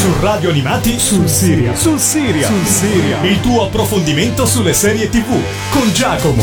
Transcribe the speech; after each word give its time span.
Su 0.00 0.14
Radio 0.20 0.48
Animati 0.48 0.98
sul 0.98 1.28
Siria. 1.28 1.76
Sul 1.76 1.98
Siria. 1.98 2.46
Sul 2.46 2.64
Siria. 2.64 3.20
Il 3.20 3.38
tuo 3.42 3.66
approfondimento 3.66 4.46
sulle 4.46 4.72
serie 4.72 5.10
TV 5.10 5.28
con 5.68 5.92
Giacomo. 5.92 6.42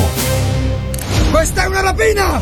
Questa 1.31 1.63
è 1.63 1.65
una 1.65 1.81
rapina! 1.81 2.39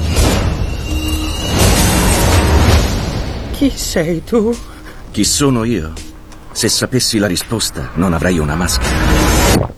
Chi 3.53 3.71
sei 3.73 4.25
tu? 4.25 4.53
Chi 5.11 5.23
sono 5.23 5.63
io? 5.63 5.93
Se 6.51 6.67
sapessi 6.67 7.17
la 7.17 7.27
risposta, 7.27 7.91
non 7.93 8.11
avrei 8.11 8.37
una 8.37 8.55
maschera. 8.55 9.71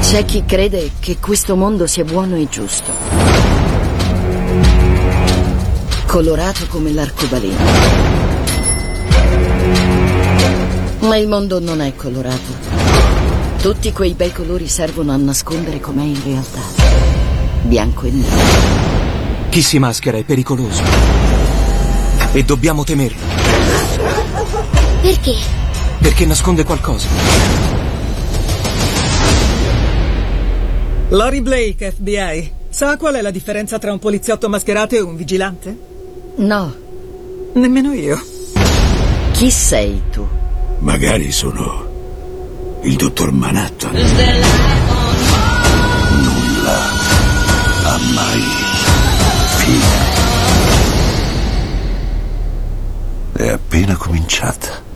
C'è 0.00 0.24
chi 0.24 0.44
crede 0.44 0.90
che 0.98 1.18
questo 1.20 1.54
mondo 1.54 1.86
sia 1.86 2.02
buono 2.02 2.34
e 2.34 2.48
giusto. 2.48 3.17
Colorato 6.08 6.64
come 6.68 6.90
l'arcobaleno. 6.90 7.62
Ma 11.00 11.16
il 11.16 11.28
mondo 11.28 11.60
non 11.60 11.82
è 11.82 11.94
colorato. 11.94 12.50
Tutti 13.60 13.92
quei 13.92 14.14
bei 14.14 14.32
colori 14.32 14.68
servono 14.68 15.12
a 15.12 15.16
nascondere 15.16 15.80
com'è 15.80 16.04
in 16.04 16.18
realtà. 16.24 16.60
Bianco 17.60 18.06
e 18.06 18.10
nero. 18.10 18.36
Chi 19.50 19.60
si 19.60 19.78
maschera 19.78 20.16
è 20.16 20.24
pericoloso. 20.24 20.82
E 22.32 22.42
dobbiamo 22.42 22.84
temerlo. 22.84 23.26
Perché? 25.02 25.34
Perché 25.98 26.24
nasconde 26.24 26.64
qualcosa. 26.64 27.06
Lori 31.10 31.42
Blake, 31.42 31.92
FBI. 31.92 32.52
Sa 32.70 32.96
qual 32.96 33.14
è 33.14 33.20
la 33.20 33.30
differenza 33.30 33.78
tra 33.78 33.92
un 33.92 33.98
poliziotto 33.98 34.48
mascherato 34.48 34.94
e 34.94 35.00
un 35.00 35.14
vigilante? 35.14 35.96
No. 36.38 36.72
Nemmeno 37.54 37.92
io. 37.92 38.16
Chi 39.32 39.50
sei 39.50 40.00
tu? 40.12 40.24
Magari 40.78 41.32
sono 41.32 42.78
il 42.84 42.94
dottor 42.94 43.32
Manhattan. 43.32 43.92
Nulla 46.12 46.78
ha 47.82 47.98
mai 48.14 48.42
fine. 49.56 49.86
È 53.32 53.48
appena 53.48 53.96
cominciata. 53.96 54.86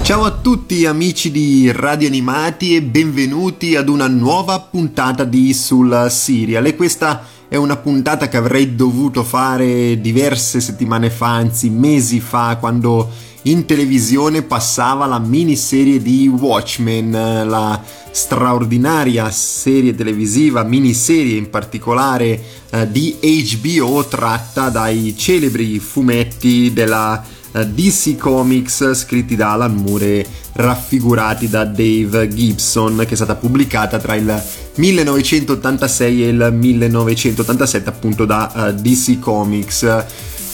Ciao 0.00 0.24
a 0.24 0.30
tutti 0.30 0.86
amici 0.86 1.30
di 1.30 1.70
Radio 1.70 2.08
Animati 2.08 2.74
e 2.74 2.80
benvenuti 2.80 3.76
ad 3.76 3.90
una 3.90 4.08
nuova 4.08 4.58
puntata 4.60 5.24
di 5.24 5.52
Sul 5.52 6.06
Serial 6.08 6.64
e 6.64 6.74
questa 6.74 7.36
è 7.48 7.56
una 7.56 7.76
puntata 7.76 8.28
che 8.28 8.36
avrei 8.36 8.74
dovuto 8.74 9.24
fare 9.24 10.00
diverse 10.00 10.60
settimane 10.60 11.08
fa, 11.08 11.34
anzi 11.34 11.70
mesi 11.70 12.20
fa, 12.20 12.58
quando 12.60 13.10
in 13.42 13.64
televisione 13.64 14.42
passava 14.42 15.06
la 15.06 15.18
miniserie 15.18 16.02
di 16.02 16.28
Watchmen, 16.28 17.10
la 17.10 17.80
straordinaria 18.10 19.30
serie 19.30 19.94
televisiva, 19.94 20.62
miniserie 20.62 21.38
in 21.38 21.48
particolare 21.48 22.42
eh, 22.70 22.90
di 22.90 23.16
HBO 23.20 24.04
tratta 24.04 24.68
dai 24.68 25.14
celebri 25.16 25.78
fumetti 25.78 26.72
della 26.74 27.24
eh, 27.52 27.66
DC 27.66 28.16
Comics 28.16 28.92
scritti 28.92 29.36
da 29.36 29.52
Alan 29.52 29.74
Moore 29.74 30.04
e 30.06 30.26
raffigurati 30.52 31.48
da 31.48 31.64
Dave 31.64 32.28
Gibson 32.28 32.96
che 33.06 33.12
è 33.12 33.16
stata 33.16 33.36
pubblicata 33.36 33.98
tra 33.98 34.16
il 34.16 34.42
1986 34.78 36.24
e 36.24 36.28
il 36.28 36.48
1987 36.52 37.88
appunto 37.88 38.24
da 38.24 38.52
uh, 38.54 38.58
eh, 38.60 38.74
DC 38.74 39.18
Comics. 39.18 40.04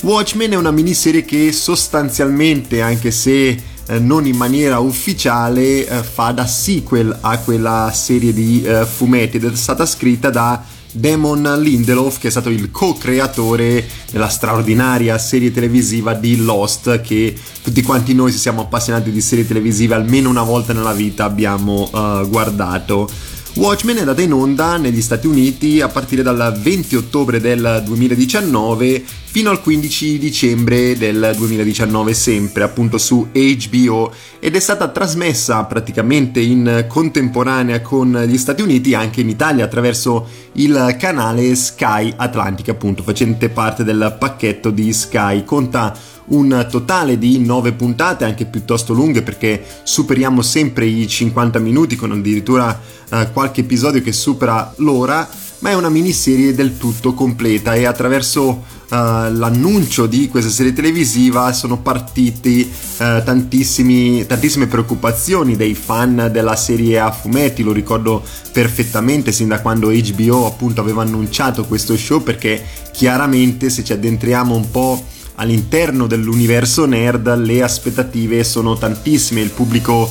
Watchmen 0.00 0.50
è 0.50 0.56
una 0.56 0.70
miniserie 0.70 1.24
che 1.24 1.52
sostanzialmente 1.52 2.80
anche 2.80 3.10
se 3.10 3.48
eh, 3.86 3.98
non 3.98 4.26
in 4.26 4.36
maniera 4.36 4.78
ufficiale 4.78 5.86
eh, 5.86 6.02
fa 6.02 6.30
da 6.32 6.46
sequel 6.46 7.16
a 7.20 7.38
quella 7.38 7.90
serie 7.94 8.32
di 8.32 8.62
eh, 8.62 8.84
fumetti 8.86 9.36
ed 9.36 9.44
è 9.44 9.54
stata 9.54 9.84
scritta 9.86 10.30
da 10.30 10.62
Damon 10.96 11.56
Lindelof, 11.58 12.18
che 12.18 12.28
è 12.28 12.30
stato 12.30 12.50
il 12.50 12.70
co-creatore 12.70 13.84
della 14.12 14.28
straordinaria 14.28 15.18
serie 15.18 15.50
televisiva 15.50 16.14
di 16.14 16.36
Lost, 16.36 17.00
che 17.00 17.36
tutti 17.62 17.82
quanti 17.82 18.14
noi, 18.14 18.30
se 18.30 18.38
siamo 18.38 18.60
appassionati 18.62 19.10
di 19.10 19.20
serie 19.20 19.44
televisive, 19.44 19.96
almeno 19.96 20.30
una 20.30 20.44
volta 20.44 20.72
nella 20.72 20.92
vita 20.92 21.24
abbiamo 21.24 21.90
uh, 21.92 22.28
guardato. 22.28 23.08
Watchmen 23.56 23.96
è 23.96 24.00
andata 24.00 24.20
in 24.20 24.32
onda 24.32 24.76
negli 24.78 25.00
Stati 25.00 25.28
Uniti 25.28 25.80
a 25.80 25.88
partire 25.88 26.22
dal 26.22 26.58
20 26.60 26.96
ottobre 26.96 27.40
del 27.40 27.82
2019 27.84 29.04
fino 29.34 29.50
al 29.50 29.60
15 29.60 30.16
dicembre 30.16 30.96
del 30.96 31.32
2019 31.36 32.14
sempre 32.14 32.62
appunto 32.62 32.98
su 32.98 33.30
HBO 33.32 34.12
ed 34.38 34.54
è 34.54 34.60
stata 34.60 34.86
trasmessa 34.86 35.64
praticamente 35.64 36.38
in 36.38 36.84
contemporanea 36.86 37.80
con 37.80 38.16
gli 38.28 38.38
Stati 38.38 38.62
Uniti 38.62 38.94
anche 38.94 39.22
in 39.22 39.28
Italia 39.28 39.64
attraverso 39.64 40.28
il 40.52 40.94
canale 41.00 41.52
Sky 41.56 42.14
Atlantic 42.14 42.68
appunto 42.68 43.02
facente 43.02 43.48
parte 43.48 43.82
del 43.82 44.14
pacchetto 44.20 44.70
di 44.70 44.92
Sky. 44.92 45.42
Conta 45.42 45.98
un 46.26 46.68
totale 46.70 47.18
di 47.18 47.40
9 47.40 47.72
puntate 47.72 48.24
anche 48.24 48.46
piuttosto 48.46 48.92
lunghe 48.92 49.22
perché 49.22 49.66
superiamo 49.82 50.42
sempre 50.42 50.86
i 50.86 51.08
50 51.08 51.58
minuti 51.58 51.96
con 51.96 52.12
addirittura 52.12 52.80
eh, 53.10 53.28
qualche 53.32 53.62
episodio 53.62 54.00
che 54.00 54.12
supera 54.12 54.72
l'ora 54.76 55.28
ma 55.58 55.70
è 55.70 55.74
una 55.74 55.88
miniserie 55.88 56.54
del 56.54 56.76
tutto 56.76 57.14
completa 57.14 57.74
e 57.74 57.84
attraverso 57.84 58.82
l'annuncio 58.94 60.06
di 60.06 60.28
questa 60.28 60.50
serie 60.50 60.72
televisiva 60.72 61.52
sono 61.52 61.78
partiti 61.78 62.70
uh, 62.70 63.22
tantissime 63.24 64.66
preoccupazioni 64.68 65.56
dei 65.56 65.74
fan 65.74 66.28
della 66.32 66.56
serie 66.56 66.98
a 66.98 67.10
fumetti, 67.10 67.62
lo 67.62 67.72
ricordo 67.72 68.22
perfettamente 68.52 69.32
sin 69.32 69.48
da 69.48 69.60
quando 69.60 69.90
HBO 69.90 70.46
appunto 70.46 70.80
aveva 70.80 71.02
annunciato 71.02 71.64
questo 71.64 71.96
show 71.96 72.22
perché 72.22 72.62
chiaramente 72.92 73.70
se 73.70 73.82
ci 73.82 73.92
addentriamo 73.92 74.54
un 74.54 74.70
po' 74.70 75.04
all'interno 75.36 76.06
dell'universo 76.06 76.86
nerd 76.86 77.34
le 77.36 77.62
aspettative 77.62 78.44
sono 78.44 78.76
tantissime, 78.76 79.40
il 79.40 79.50
pubblico 79.50 80.08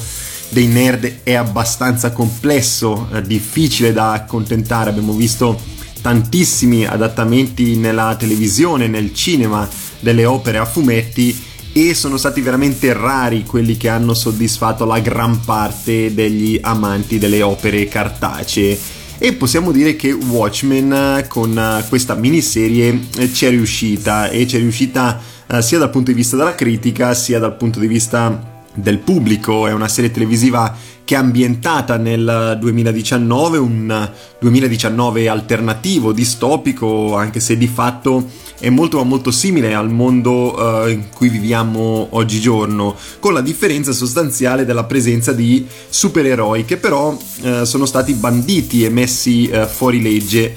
dei 0.50 0.68
nerd 0.68 1.22
è 1.24 1.34
abbastanza 1.34 2.12
complesso, 2.12 3.08
eh, 3.12 3.22
difficile 3.22 3.92
da 3.92 4.12
accontentare, 4.12 4.92
abbiamo 4.92 5.14
visto 5.14 5.60
tantissimi 6.04 6.86
adattamenti 6.86 7.78
nella 7.78 8.16
televisione, 8.20 8.88
nel 8.88 9.14
cinema 9.14 9.68
delle 10.02 10.26
opere 10.26 10.58
a 10.58 10.66
fumetti 10.66 11.34
e 11.72 11.94
sono 11.96 12.18
stati 12.18 12.42
veramente 12.42 12.92
rari 12.92 13.46
quelli 13.46 13.78
che 13.78 13.88
hanno 13.88 14.14
soddisfatto 14.14 14.84
la 14.84 15.00
gran 15.00 15.40
parte 15.40 16.14
degli 16.14 16.60
amanti 16.62 17.18
delle 17.18 17.42
opere 17.42 17.88
cartacee. 17.88 18.78
E 19.18 19.34
possiamo 19.34 19.72
dire 19.72 19.96
che 19.96 20.12
Watchmen 20.12 20.92
eh, 20.92 21.28
con 21.28 21.58
eh, 21.58 21.86
questa 21.88 22.16
miniserie 22.16 23.00
eh, 23.18 23.32
ci 23.32 23.46
è 23.46 23.50
riuscita 23.50 24.30
e 24.30 24.46
ci 24.46 24.58
è 24.58 24.60
riuscita 24.60 25.22
sia 25.60 25.78
dal 25.78 25.92
punto 25.92 26.10
di 26.10 26.18
vista 26.18 26.36
della 26.36 26.56
critica 26.56 27.14
sia 27.14 27.38
dal 27.38 27.56
punto 27.56 27.80
di 27.80 27.86
vista 27.86 28.53
del 28.74 29.00
pubblico, 29.00 29.68
è 29.68 29.74
una 29.74 29.88
serie 29.88 30.12
televisiva 30.12 30.76
che 31.04 31.16
è 31.16 31.18
ambientata 31.18 31.98
nel 31.98 32.58
2019, 32.60 33.58
un 33.58 34.10
2019 34.40 35.28
alternativo, 35.28 36.14
distopico, 36.14 37.16
anche 37.16 37.40
se 37.40 37.58
di 37.58 37.68
fatto 37.68 38.26
è 38.60 38.70
molto 38.70 38.98
ma 38.98 39.04
molto 39.04 39.30
simile 39.30 39.74
al 39.74 39.90
mondo 39.90 40.56
uh, 40.56 40.88
in 40.88 41.10
cui 41.14 41.28
viviamo 41.28 42.08
oggigiorno, 42.12 42.96
con 43.20 43.34
la 43.34 43.42
differenza 43.42 43.92
sostanziale 43.92 44.64
della 44.64 44.86
presenza 44.86 45.34
di 45.34 45.68
supereroi 45.90 46.64
che 46.64 46.78
però 46.78 47.10
uh, 47.42 47.64
sono 47.66 47.86
stati 47.86 48.14
banditi 48.14 48.86
e 48.86 48.90
messi 48.90 49.50
uh, 49.52 49.66
fuori 49.68 50.02
legge. 50.02 50.56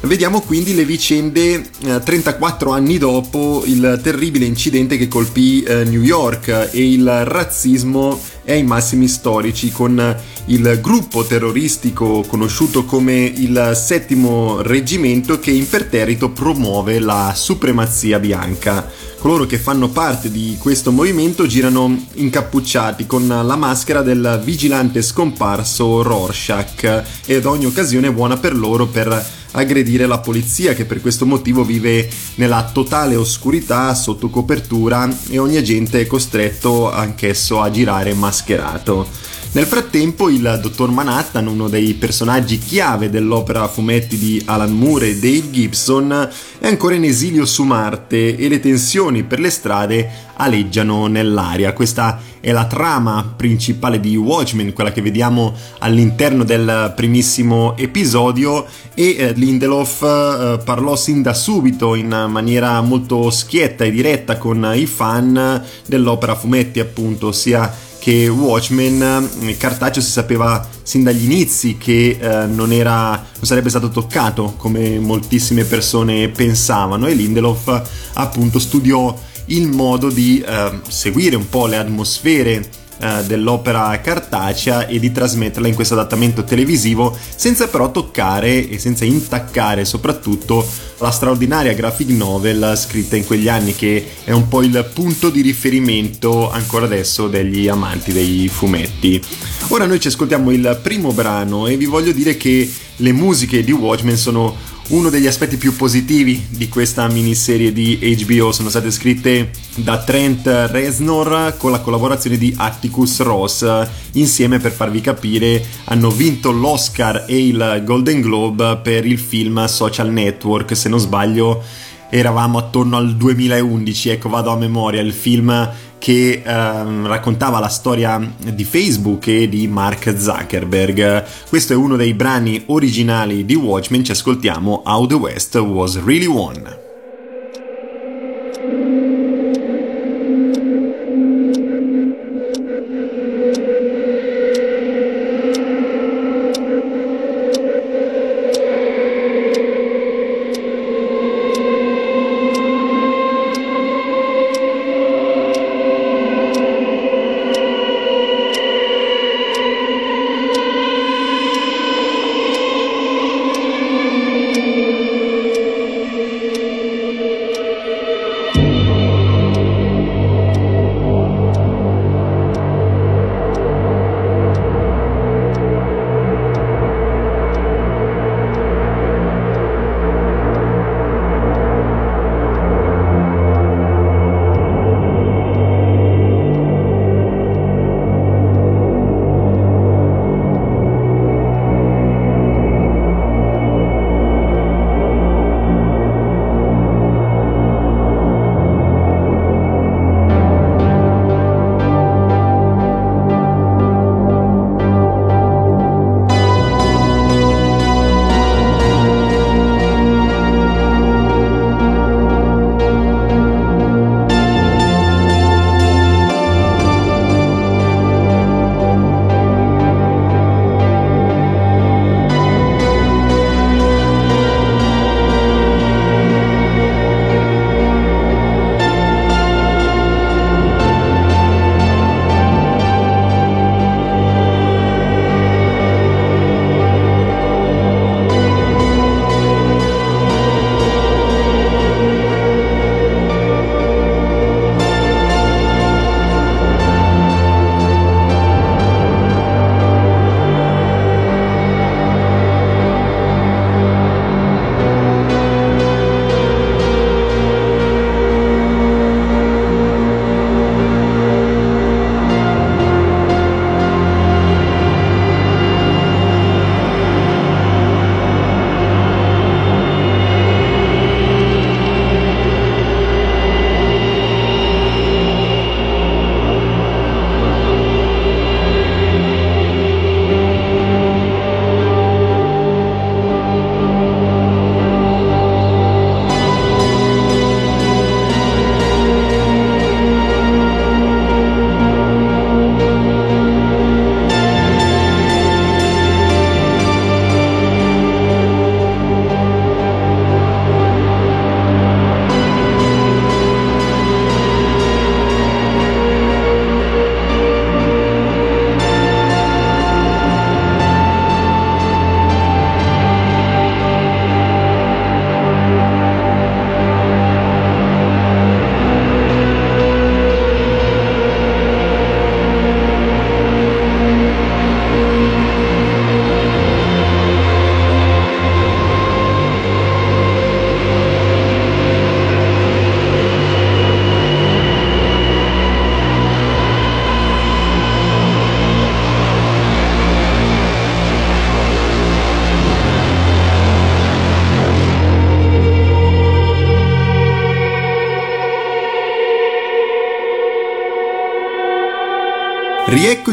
Vediamo 0.00 0.42
quindi 0.42 0.74
le 0.74 0.84
vicende 0.84 1.64
eh, 1.84 2.00
34 2.04 2.70
anni 2.70 2.98
dopo 2.98 3.62
il 3.64 4.00
terribile 4.02 4.44
incidente 4.44 4.98
che 4.98 5.08
colpì 5.08 5.62
eh, 5.62 5.84
New 5.84 6.02
York 6.02 6.68
e 6.72 6.92
il 6.92 7.24
razzismo 7.24 8.20
è 8.44 8.52
ai 8.52 8.62
massimi 8.64 9.08
storici 9.08 9.72
con 9.72 10.16
il 10.46 10.78
gruppo 10.82 11.24
terroristico 11.24 12.22
conosciuto 12.26 12.84
come 12.84 13.14
il 13.24 13.72
settimo 13.74 14.60
reggimento 14.60 15.38
che 15.38 15.50
imperterrito 15.50 16.30
promuove 16.30 16.98
la 16.98 17.32
supremazia 17.34 18.18
bianca. 18.18 18.86
Coloro 19.18 19.46
che 19.46 19.56
fanno 19.56 19.88
parte 19.88 20.30
di 20.30 20.56
questo 20.58 20.92
movimento 20.92 21.46
girano 21.46 22.08
incappucciati 22.12 23.06
con 23.06 23.26
la 23.26 23.56
maschera 23.56 24.02
del 24.02 24.42
vigilante 24.44 25.00
scomparso 25.00 26.02
Rorschach 26.02 27.02
ed 27.24 27.46
ogni 27.46 27.64
occasione 27.64 28.08
è 28.08 28.12
buona 28.12 28.36
per 28.36 28.54
loro 28.54 28.86
per 28.86 29.42
aggredire 29.56 30.06
la 30.06 30.18
polizia 30.18 30.74
che 30.74 30.84
per 30.84 31.00
questo 31.00 31.26
motivo 31.26 31.64
vive 31.64 32.08
nella 32.36 32.70
totale 32.72 33.16
oscurità 33.16 33.94
sotto 33.94 34.30
copertura 34.30 35.08
e 35.28 35.38
ogni 35.38 35.56
agente 35.56 36.00
è 36.00 36.06
costretto 36.06 36.90
anch'esso 36.92 37.60
a 37.60 37.70
girare 37.70 38.14
mascherato. 38.14 39.06
Nel 39.54 39.66
frattempo 39.66 40.30
il 40.30 40.58
dottor 40.60 40.90
Manhattan, 40.90 41.46
uno 41.46 41.68
dei 41.68 41.94
personaggi 41.94 42.58
chiave 42.58 43.08
dell'opera 43.08 43.62
a 43.62 43.68
fumetti 43.68 44.18
di 44.18 44.42
Alan 44.46 44.72
Moore 44.72 45.10
e 45.10 45.14
Dave 45.14 45.48
Gibson, 45.52 46.28
è 46.58 46.66
ancora 46.66 46.96
in 46.96 47.04
esilio 47.04 47.46
su 47.46 47.62
Marte 47.62 48.36
e 48.36 48.48
le 48.48 48.58
tensioni 48.58 49.22
per 49.22 49.38
le 49.38 49.50
strade 49.50 50.10
aleggiano 50.34 51.06
nell'aria. 51.06 51.72
Questa 51.72 52.20
è 52.40 52.50
la 52.50 52.66
trama 52.66 53.32
principale 53.36 54.00
di 54.00 54.16
Watchmen, 54.16 54.72
quella 54.72 54.90
che 54.90 55.02
vediamo 55.02 55.54
all'interno 55.78 56.42
del 56.42 56.92
primissimo 56.96 57.76
episodio 57.76 58.66
e 58.92 59.14
eh, 59.16 59.32
Lindelof 59.34 60.02
eh, 60.02 60.62
parlò 60.64 60.96
sin 60.96 61.22
da 61.22 61.32
subito 61.32 61.94
in 61.94 62.08
maniera 62.28 62.80
molto 62.80 63.30
schietta 63.30 63.84
e 63.84 63.92
diretta 63.92 64.36
con 64.36 64.72
i 64.74 64.86
fan 64.86 65.62
dell'opera 65.86 66.34
fumetti 66.34 66.80
appunto, 66.80 67.30
sia 67.30 67.92
che 68.04 68.28
Watchmen, 68.28 69.30
il 69.40 69.56
cartaceo 69.56 70.02
si 70.02 70.10
sapeva 70.10 70.68
sin 70.82 71.04
dagli 71.04 71.24
inizi 71.24 71.78
che 71.78 72.18
eh, 72.20 72.44
non, 72.44 72.70
era, 72.70 73.12
non 73.12 73.44
sarebbe 73.44 73.70
stato 73.70 73.88
toccato 73.88 74.56
come 74.58 74.98
moltissime 74.98 75.64
persone 75.64 76.28
pensavano. 76.28 77.06
E 77.06 77.14
Lindelof 77.14 78.10
appunto 78.12 78.58
studiò 78.58 79.18
il 79.46 79.68
modo 79.68 80.10
di 80.10 80.38
eh, 80.46 80.80
seguire 80.86 81.34
un 81.36 81.48
po' 81.48 81.64
le 81.64 81.78
atmosfere 81.78 82.68
eh, 82.98 83.24
dell'opera 83.24 84.00
cartacea 84.00 84.86
e 84.86 84.98
di 84.98 85.10
trasmetterla 85.10 85.68
in 85.68 85.74
questo 85.74 85.94
adattamento 85.94 86.44
televisivo 86.44 87.16
senza 87.34 87.68
però 87.68 87.90
toccare 87.90 88.68
e 88.68 88.78
senza 88.78 89.04
intaccare 89.04 89.84
soprattutto 89.84 90.66
la 90.98 91.10
straordinaria 91.10 91.72
graphic 91.72 92.08
novel 92.10 92.74
scritta 92.76 93.16
in 93.16 93.26
quegli 93.26 93.48
anni 93.48 93.74
che 93.74 94.06
è 94.24 94.30
un 94.30 94.48
po' 94.48 94.62
il 94.62 94.88
punto 94.92 95.30
di 95.30 95.40
riferimento 95.40 96.50
ancora 96.50 96.86
adesso 96.86 97.28
degli 97.28 97.68
amanti 97.68 98.12
dei 98.12 98.48
fumetti. 98.48 99.22
Ora 99.68 99.86
noi 99.86 99.98
ci 99.98 100.08
ascoltiamo 100.08 100.50
il 100.50 100.78
primo 100.82 101.12
brano 101.12 101.66
e 101.66 101.76
vi 101.76 101.86
voglio 101.86 102.12
dire 102.12 102.36
che 102.36 102.70
le 102.96 103.12
musiche 103.12 103.64
di 103.64 103.72
Watchmen 103.72 104.16
sono 104.16 104.72
uno 104.88 105.08
degli 105.08 105.26
aspetti 105.26 105.56
più 105.56 105.74
positivi 105.74 106.46
di 106.50 106.68
questa 106.68 107.08
miniserie 107.08 107.72
di 107.72 107.98
HBO 108.22 108.52
sono 108.52 108.68
state 108.68 108.90
scritte 108.90 109.50
da 109.76 110.02
Trent 110.02 110.46
Reznor 110.46 111.54
con 111.56 111.70
la 111.70 111.80
collaborazione 111.80 112.36
di 112.36 112.54
Atticus 112.56 113.20
Ross. 113.20 113.66
Insieme, 114.12 114.58
per 114.58 114.72
farvi 114.72 115.00
capire, 115.00 115.64
hanno 115.84 116.10
vinto 116.10 116.50
l'Oscar 116.50 117.24
e 117.26 117.46
il 117.46 117.82
Golden 117.84 118.20
Globe 118.20 118.80
per 118.82 119.06
il 119.06 119.18
film 119.18 119.64
Social 119.64 120.12
Network, 120.12 120.76
se 120.76 120.90
non 120.90 120.98
sbaglio 120.98 121.62
eravamo 122.10 122.58
attorno 122.58 122.96
al 122.96 123.16
2011, 123.16 124.10
ecco 124.10 124.28
vado 124.28 124.50
a 124.50 124.56
memoria, 124.56 125.00
il 125.00 125.12
film 125.12 125.68
che 126.04 126.42
ehm, 126.44 127.06
raccontava 127.06 127.58
la 127.60 127.68
storia 127.68 128.20
di 128.52 128.64
Facebook 128.64 129.26
e 129.26 129.48
di 129.48 129.66
Mark 129.66 130.14
Zuckerberg. 130.18 131.24
Questo 131.48 131.72
è 131.72 131.76
uno 131.76 131.96
dei 131.96 132.12
brani 132.12 132.62
originali 132.66 133.46
di 133.46 133.54
Watchmen, 133.54 134.04
ci 134.04 134.12
ascoltiamo 134.12 134.82
How 134.84 135.06
the 135.06 135.14
West 135.14 135.54
Was 135.54 136.04
Really 136.04 136.26
Won. 136.26 136.83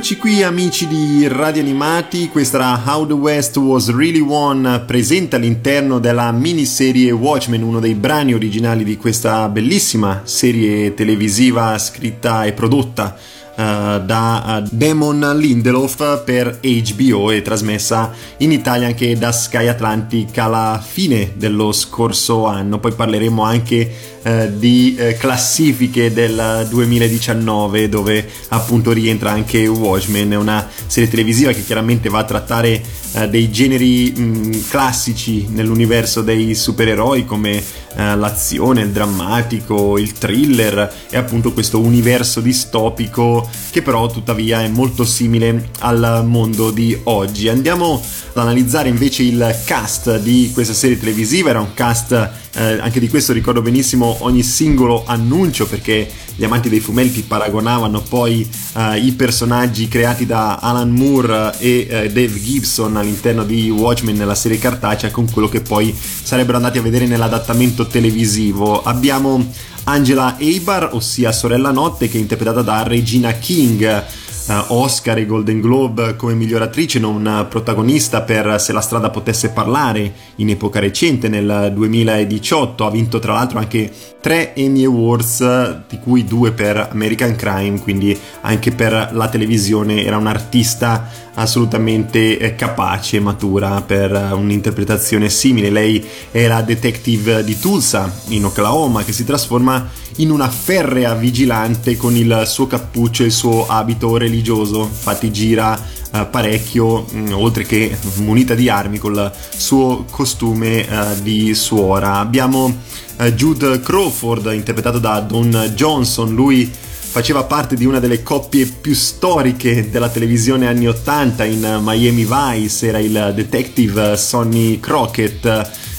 Rieccoci 0.02 0.20
qui 0.20 0.42
amici 0.42 0.88
di 0.88 1.28
Radio 1.28 1.62
Animati, 1.62 2.30
questa 2.30 2.82
How 2.84 3.06
the 3.06 3.14
West 3.14 3.56
Was 3.58 3.96
Really 3.96 4.20
Won, 4.20 4.84
presente 4.88 5.36
all'interno 5.36 6.00
della 6.00 6.32
miniserie 6.32 7.12
Watchmen, 7.12 7.62
uno 7.62 7.80
dei 7.80 7.94
brani 7.94 8.34
originali 8.34 8.84
di 8.84 8.98
questa 8.98 9.48
bellissima 9.48 10.22
serie 10.24 10.96
televisiva 10.96 11.78
scritta 11.78 12.46
e 12.46 12.54
prodotta 12.54 13.16
uh, 13.16 14.04
da 14.04 14.64
uh, 14.64 14.68
Damon 14.72 15.38
Lindelof 15.38 16.24
per 16.24 16.60
HBO 16.62 17.30
e 17.30 17.44
trasmessa 17.44 18.12
in 18.38 18.52
Italia 18.52 18.88
anche 18.88 19.16
da 19.20 19.32
Sky 19.32 19.68
Atlantic 19.68 20.36
alla 20.40 20.84
fine 20.84 21.34
dello 21.36 21.72
scorso 21.72 22.48
anno. 22.48 22.80
Poi 22.80 22.94
parleremo 22.94 23.44
anche 23.44 24.11
eh, 24.24 24.58
di 24.58 24.96
eh, 24.98 25.16
classifiche 25.16 26.14
del 26.14 26.68
2019 26.70 27.90
dove 27.90 28.28
appunto 28.50 28.92
rientra 28.92 29.32
anche 29.32 29.66
Watchmen, 29.68 30.32
una 30.34 30.68
serie 30.88 31.10
televisiva 31.10 31.52
che 31.52 31.64
chiaramente 31.64 32.10
va 32.10 32.20
a 32.20 32.24
trattare 32.24 32.82
eh, 33.14 33.30
dei 33.30 33.52
generi 33.52 34.12
mh, 34.12 34.68
classici 34.70 35.48
nell'universo 35.50 36.22
dei 36.22 36.56
supereroi 36.56 37.26
come 37.26 37.64
eh, 37.96 38.16
l'azione, 38.16 38.82
il 38.82 38.92
drammatico, 38.92 39.98
il 39.98 40.14
thriller 40.14 40.94
e 41.10 41.18
appunto 41.18 41.52
questo 41.52 41.80
universo 41.80 42.40
distopico 42.40 43.50
che 43.70 43.82
però 43.82 44.08
tuttavia 44.08 44.62
è 44.62 44.68
molto 44.68 45.04
simile 45.04 45.70
al 45.80 46.24
mondo 46.26 46.72
di 46.72 46.98
oggi. 47.04 47.50
Andiamo 47.50 48.02
ad 48.34 48.38
analizzare 48.38 48.88
invece 48.88 49.24
il 49.24 49.60
cast 49.66 50.20
di 50.20 50.52
questa 50.54 50.74
serie 50.74 50.98
televisiva, 50.98 51.50
era 51.50 51.60
un 51.60 51.74
cast 51.74 52.30
eh, 52.54 52.80
anche 52.80 53.00
di 53.00 53.08
questo 53.08 53.34
ricordo 53.34 53.62
benissimo 53.62 54.18
ogni 54.22 54.44
singolo 54.44 55.04
annuncio 55.06 55.68
perché 55.68 56.10
gli 56.36 56.44
amanti 56.44 56.70
dei 56.70 56.80
fumetti 56.80 57.22
paragonavano 57.22 58.02
poi 58.02 58.48
eh, 58.76 58.98
i 58.98 59.12
personaggi 59.14 59.88
creati 59.88 60.26
da 60.26 60.58
Alan 60.58 60.92
Moore 60.92 61.54
e 61.60 61.88
eh, 61.90 62.12
Dave 62.12 62.42
Gibson 62.42 62.98
all'interno 62.98 63.44
di 63.44 63.70
Watchmen 63.70 64.16
nella 64.16 64.36
serie 64.36 64.58
cartacea 64.58 65.12
con 65.12 65.30
quello 65.32 65.48
che 65.48 65.62
poi 65.62 65.96
sarebbero 65.96 66.58
andati 66.58 66.78
a 66.78 66.82
vedere 66.82 67.06
nell'adattamento 67.06 67.88
televisivo. 67.88 68.82
Abbiamo 68.82 69.50
Angela 69.84 70.38
Eibar, 70.38 70.90
ossia 70.94 71.32
Sorella 71.32 71.72
Notte, 71.72 72.08
che 72.08 72.18
è 72.18 72.22
interpretata 72.22 72.62
da 72.62 72.84
Regina 72.84 73.32
King 73.34 74.06
Oscar 74.48 75.18
e 75.18 75.26
Golden 75.26 75.62
Globe 75.62 76.16
come 76.16 76.34
miglior 76.34 76.62
attrice, 76.62 77.00
non 77.00 77.46
protagonista 77.50 78.22
per 78.22 78.60
Se 78.60 78.74
la 78.74 78.82
strada 78.82 79.10
potesse 79.10 79.50
parlare 79.50 80.14
in 80.36 80.50
epoca 80.50 80.80
recente 80.80 81.30
nel 81.30 81.72
2018. 81.74 82.86
Ha 82.86 82.92
vinto 82.92 83.20
tra 83.20 83.34
l'altro 83.34 83.60
anche 83.60 83.92
tre 84.20 84.54
Emmy 84.56 84.86
Awards, 84.86 85.84
di 85.88 86.00
cui 86.00 86.26
due 86.26 86.52
per 86.52 86.90
American 86.92 87.36
Crime, 87.36 87.80
quindi 87.80 88.18
anche 88.42 88.72
per 88.72 89.10
la 89.12 89.30
televisione 89.30 90.04
era 90.04 90.18
un'artista 90.18 91.30
assolutamente 91.36 92.38
eh, 92.38 92.56
capace 92.56 93.18
e 93.18 93.20
matura 93.20 93.82
per 93.82 94.12
un'interpretazione 94.34 95.30
simile. 95.30 95.70
Lei 95.70 96.04
è 96.32 96.48
la 96.48 96.62
detective 96.62 97.44
di 97.44 97.58
Tulsa 97.60 98.12
in 98.30 98.46
Oklahoma 98.46 99.04
che 99.04 99.14
si 99.14 99.24
trasforma 99.24 99.90
in 100.18 100.30
una 100.30 100.50
ferrea 100.50 101.14
vigilante 101.14 101.96
con 101.96 102.16
il 102.16 102.44
suo 102.46 102.68
cappuccio 102.68 103.24
e 103.24 103.28
il 103.28 103.32
suo 103.32 103.66
abito 103.68 104.18
religioso, 104.18 104.82
infatti 104.82 105.32
gira 105.32 105.80
uh, 106.12 106.30
parecchio, 106.30 107.06
mm, 107.14 107.32
oltre 107.32 107.64
che 107.64 107.98
munita 108.16 108.54
di 108.54 108.70
armi 108.70 108.98
col 108.98 109.32
suo 109.56 110.06
costume 110.10 110.86
di 111.22 111.54
suora. 111.54 112.18
Abbiamo 112.18 112.90
Jude 113.36 113.80
Crawford 113.82 114.52
interpretato 114.52 114.98
da 114.98 115.20
Don 115.20 115.72
Johnson, 115.76 116.34
lui 116.34 116.72
faceva 117.12 117.44
parte 117.44 117.76
di 117.76 117.86
una 117.86 118.00
delle 118.00 118.24
coppie 118.24 118.66
più 118.66 118.94
storiche 118.94 119.90
della 119.90 120.08
televisione 120.08 120.68
anni 120.68 120.88
80 120.88 121.44
in 121.44 121.80
Miami 121.82 122.26
Vice, 122.26 122.88
era 122.88 123.00
il 123.00 123.34
detective 123.36 124.16
Sonny 124.16 124.80
Crockett 124.80 125.46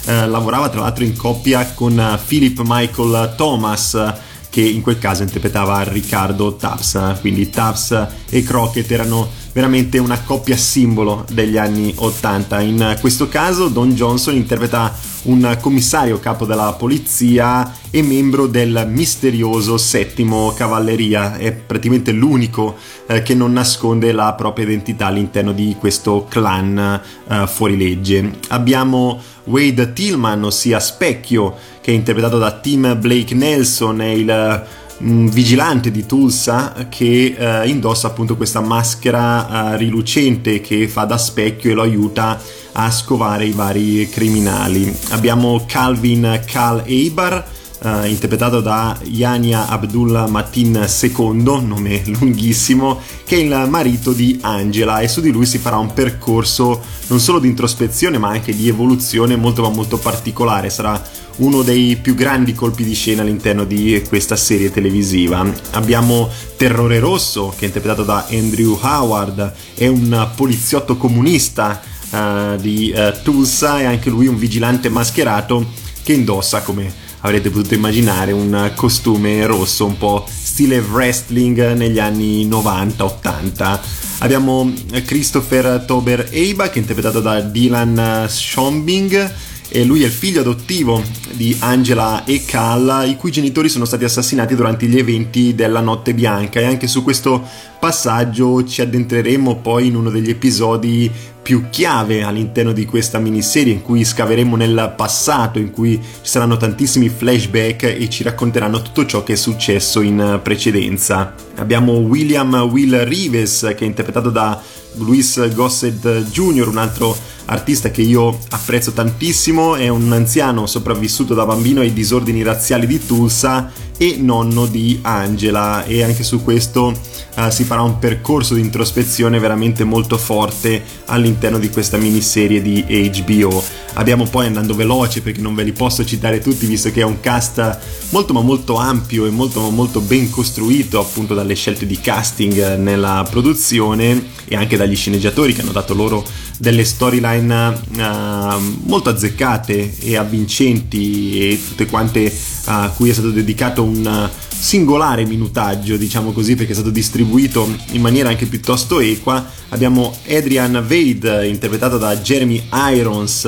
eh, 0.06 0.26
lavorava 0.26 0.70
tra 0.70 0.80
l'altro 0.80 1.04
in 1.04 1.14
coppia 1.14 1.72
con 1.74 2.18
Philip 2.26 2.62
Michael 2.64 3.34
Thomas 3.36 4.14
che 4.48 4.62
in 4.62 4.80
quel 4.80 4.98
caso 4.98 5.22
interpretava 5.22 5.82
Riccardo 5.82 6.56
Taps, 6.56 7.16
quindi 7.20 7.48
Taps 7.48 8.06
e 8.28 8.42
Crockett 8.42 8.90
erano 8.90 9.28
veramente 9.52 9.98
una 9.98 10.20
coppia 10.20 10.56
simbolo 10.56 11.24
degli 11.30 11.56
anni 11.56 11.92
80. 11.94 12.60
In 12.60 12.96
questo 13.00 13.28
caso 13.28 13.68
Don 13.68 13.92
Johnson 13.92 14.34
interpreta 14.34 14.94
un 15.22 15.56
commissario 15.60 16.18
capo 16.18 16.44
della 16.44 16.72
polizia 16.72 17.72
e 17.90 18.02
membro 18.02 18.46
del 18.46 18.86
misterioso 18.88 19.76
settimo 19.76 20.52
cavalleria. 20.52 21.36
È 21.36 21.52
praticamente 21.52 22.12
l'unico 22.12 22.76
eh, 23.06 23.22
che 23.22 23.34
non 23.34 23.52
nasconde 23.52 24.12
la 24.12 24.32
propria 24.34 24.64
identità 24.64 25.06
all'interno 25.06 25.52
di 25.52 25.76
questo 25.78 26.26
clan 26.28 27.00
eh, 27.28 27.46
fuorilegge. 27.46 28.38
Abbiamo 28.48 29.20
Wade 29.44 29.92
Tillman, 29.92 30.44
ossia 30.44 30.80
Specchio, 30.80 31.54
che 31.80 31.90
è 31.92 31.94
interpretato 31.94 32.38
da 32.38 32.52
Tim 32.52 32.98
Blake 32.98 33.34
Nelson, 33.34 34.00
è 34.00 34.06
il 34.06 34.64
vigilante 34.98 35.90
di 35.90 36.06
Tulsa 36.06 36.86
che 36.88 37.34
eh, 37.36 37.68
indossa 37.68 38.08
appunto 38.08 38.36
questa 38.36 38.60
maschera 38.60 39.72
eh, 39.72 39.76
rilucente 39.76 40.60
che 40.60 40.86
fa 40.88 41.04
da 41.04 41.18
specchio 41.18 41.70
e 41.70 41.74
lo 41.74 41.82
aiuta 41.82 42.40
a 42.72 42.90
scovare 42.90 43.46
i 43.46 43.52
vari 43.52 44.08
criminali. 44.08 44.94
Abbiamo 45.10 45.64
Calvin 45.66 46.40
Cal 46.46 46.82
Eibar 46.86 47.60
Uh, 47.82 48.06
interpretato 48.06 48.60
da 48.60 48.96
Yania 49.02 49.66
Abdullah 49.66 50.28
Matin 50.28 50.88
II, 51.02 51.42
nome 51.64 52.00
lunghissimo, 52.06 53.00
che 53.24 53.34
è 53.34 53.38
il 53.40 53.66
marito 53.68 54.12
di 54.12 54.38
Angela 54.40 55.00
e 55.00 55.08
su 55.08 55.20
di 55.20 55.32
lui 55.32 55.46
si 55.46 55.58
farà 55.58 55.78
un 55.78 55.92
percorso 55.92 56.80
non 57.08 57.18
solo 57.18 57.40
di 57.40 57.48
introspezione 57.48 58.18
ma 58.18 58.28
anche 58.28 58.54
di 58.54 58.68
evoluzione 58.68 59.34
molto 59.34 59.68
molto 59.70 59.98
particolare. 59.98 60.70
Sarà 60.70 61.02
uno 61.36 61.62
dei 61.62 61.96
più 61.96 62.14
grandi 62.14 62.54
colpi 62.54 62.84
di 62.84 62.94
scena 62.94 63.22
all'interno 63.22 63.64
di 63.64 64.02
questa 64.08 64.36
serie 64.36 64.70
televisiva. 64.70 65.44
Abbiamo 65.72 66.28
Terrore 66.56 66.98
Rosso, 66.98 67.52
che 67.56 67.64
è 67.64 67.66
interpretato 67.66 68.02
da 68.04 68.26
Andrew 68.30 68.78
Howard, 68.80 69.52
è 69.74 69.86
un 69.86 70.30
poliziotto 70.36 70.96
comunista 70.96 71.80
uh, 72.10 72.56
di 72.56 72.92
uh, 72.94 73.22
Tulsa 73.22 73.80
e 73.80 73.84
anche 73.84 74.10
lui 74.10 74.26
un 74.26 74.36
vigilante 74.36 74.88
mascherato 74.88 75.66
che 76.02 76.12
indossa, 76.12 76.62
come 76.62 76.92
avrete 77.20 77.50
potuto 77.50 77.74
immaginare, 77.74 78.32
un 78.32 78.72
costume 78.74 79.44
rosso 79.46 79.86
un 79.86 79.96
po' 79.96 80.26
stile 80.26 80.78
wrestling 80.78 81.72
negli 81.72 81.98
anni 81.98 82.46
90-80. 82.48 83.80
Abbiamo 84.18 84.72
Christopher 85.04 85.84
Tober 85.86 86.28
Eiba 86.30 86.68
che 86.68 86.74
è 86.74 86.78
interpretato 86.78 87.20
da 87.20 87.40
Dylan 87.40 88.26
Schombing 88.28 89.32
e 89.72 89.84
lui 89.84 90.02
è 90.02 90.06
il 90.06 90.12
figlio 90.12 90.40
adottivo 90.40 91.02
di 91.32 91.56
Angela 91.60 92.24
e 92.24 92.44
Cal, 92.44 93.04
i 93.08 93.16
cui 93.16 93.30
genitori 93.30 93.70
sono 93.70 93.86
stati 93.86 94.04
assassinati 94.04 94.54
durante 94.54 94.86
gli 94.86 94.98
eventi 94.98 95.54
della 95.54 95.80
Notte 95.80 96.12
Bianca. 96.12 96.60
E 96.60 96.64
anche 96.64 96.86
su 96.86 97.02
questo 97.02 97.70
passaggio 97.82 98.64
ci 98.64 98.80
addentreremo 98.80 99.56
poi 99.56 99.88
in 99.88 99.96
uno 99.96 100.08
degli 100.08 100.30
episodi 100.30 101.10
più 101.42 101.64
chiave 101.68 102.22
all'interno 102.22 102.70
di 102.70 102.86
questa 102.86 103.18
miniserie 103.18 103.72
in 103.72 103.82
cui 103.82 104.04
scaveremo 104.04 104.54
nel 104.54 104.94
passato, 104.96 105.58
in 105.58 105.72
cui 105.72 106.00
ci 106.00 106.30
saranno 106.30 106.56
tantissimi 106.56 107.08
flashback 107.08 107.82
e 107.82 108.08
ci 108.08 108.22
racconteranno 108.22 108.82
tutto 108.82 109.04
ciò 109.04 109.24
che 109.24 109.32
è 109.32 109.36
successo 109.36 110.00
in 110.00 110.38
precedenza. 110.44 111.34
Abbiamo 111.56 111.94
William 111.94 112.54
Will 112.70 113.02
Rives 113.02 113.72
che 113.76 113.82
è 113.82 113.88
interpretato 113.88 114.30
da 114.30 114.62
Luis 114.98 115.52
Gossett 115.52 116.06
Jr., 116.30 116.68
un 116.68 116.76
altro 116.76 117.16
artista 117.46 117.90
che 117.90 118.02
io 118.02 118.38
apprezzo 118.50 118.92
tantissimo, 118.92 119.74
è 119.74 119.88
un 119.88 120.12
anziano 120.12 120.66
sopravvissuto 120.66 121.34
da 121.34 121.44
bambino 121.44 121.80
ai 121.80 121.92
disordini 121.92 122.44
razziali 122.44 122.86
di 122.86 123.04
Tulsa 123.04 123.72
e 123.96 124.16
nonno 124.18 124.66
di 124.66 124.98
Angela 125.02 125.84
e 125.84 126.02
anche 126.02 126.22
su 126.22 126.42
questo 126.42 126.92
uh, 127.36 127.50
si 127.50 127.64
farà 127.64 127.82
un 127.82 127.98
percorso 127.98 128.54
di 128.54 128.60
introspezione 128.60 129.38
veramente 129.38 129.84
molto 129.84 130.18
forte 130.18 130.82
all'interno 131.06 131.58
di 131.58 131.70
questa 131.70 131.96
miniserie 131.96 132.60
di 132.62 132.84
HBO. 132.84 133.62
Abbiamo 133.94 134.24
poi 134.24 134.46
andando 134.46 134.74
veloce 134.74 135.20
perché 135.20 135.40
non 135.40 135.54
ve 135.54 135.64
li 135.64 135.72
posso 135.72 136.04
citare 136.04 136.40
tutti 136.40 136.66
visto 136.66 136.90
che 136.90 137.02
è 137.02 137.04
un 137.04 137.20
cast 137.20 137.78
molto 138.10 138.32
ma 138.32 138.40
molto 138.40 138.76
ampio 138.76 139.26
e 139.26 139.30
molto 139.30 139.60
ma 139.60 139.68
molto 139.68 140.00
ben 140.00 140.30
costruito 140.30 140.98
appunto 140.98 141.34
dalle 141.34 141.54
scelte 141.54 141.86
di 141.86 142.00
casting 142.00 142.76
nella 142.76 143.26
produzione 143.28 144.30
e 144.46 144.56
anche 144.56 144.76
dagli 144.76 144.96
sceneggiatori 144.96 145.52
che 145.52 145.60
hanno 145.60 145.72
dato 145.72 145.94
loro 145.94 146.24
delle 146.58 146.84
storyline 146.84 147.80
uh, 147.96 148.78
molto 148.84 149.10
azzeccate 149.10 149.98
e 149.98 150.16
avvincenti 150.16 151.50
e 151.50 151.60
tutte 151.66 151.86
quante 151.86 152.32
a 152.66 152.92
cui 152.94 153.10
è 153.10 153.12
stato 153.12 153.30
dedicato 153.30 153.81
un 153.82 154.30
singolare 154.48 155.24
minutaggio, 155.24 155.96
diciamo 155.96 156.32
così, 156.32 156.54
perché 156.54 156.72
è 156.72 156.74
stato 156.74 156.90
distribuito 156.90 157.68
in 157.90 158.00
maniera 158.00 158.28
anche 158.28 158.46
piuttosto 158.46 159.00
equa. 159.00 159.44
Abbiamo 159.70 160.14
Adrian 160.28 160.84
Vade, 160.86 161.46
interpretato 161.48 161.98
da 161.98 162.16
Jeremy 162.16 162.62
Irons, 162.92 163.44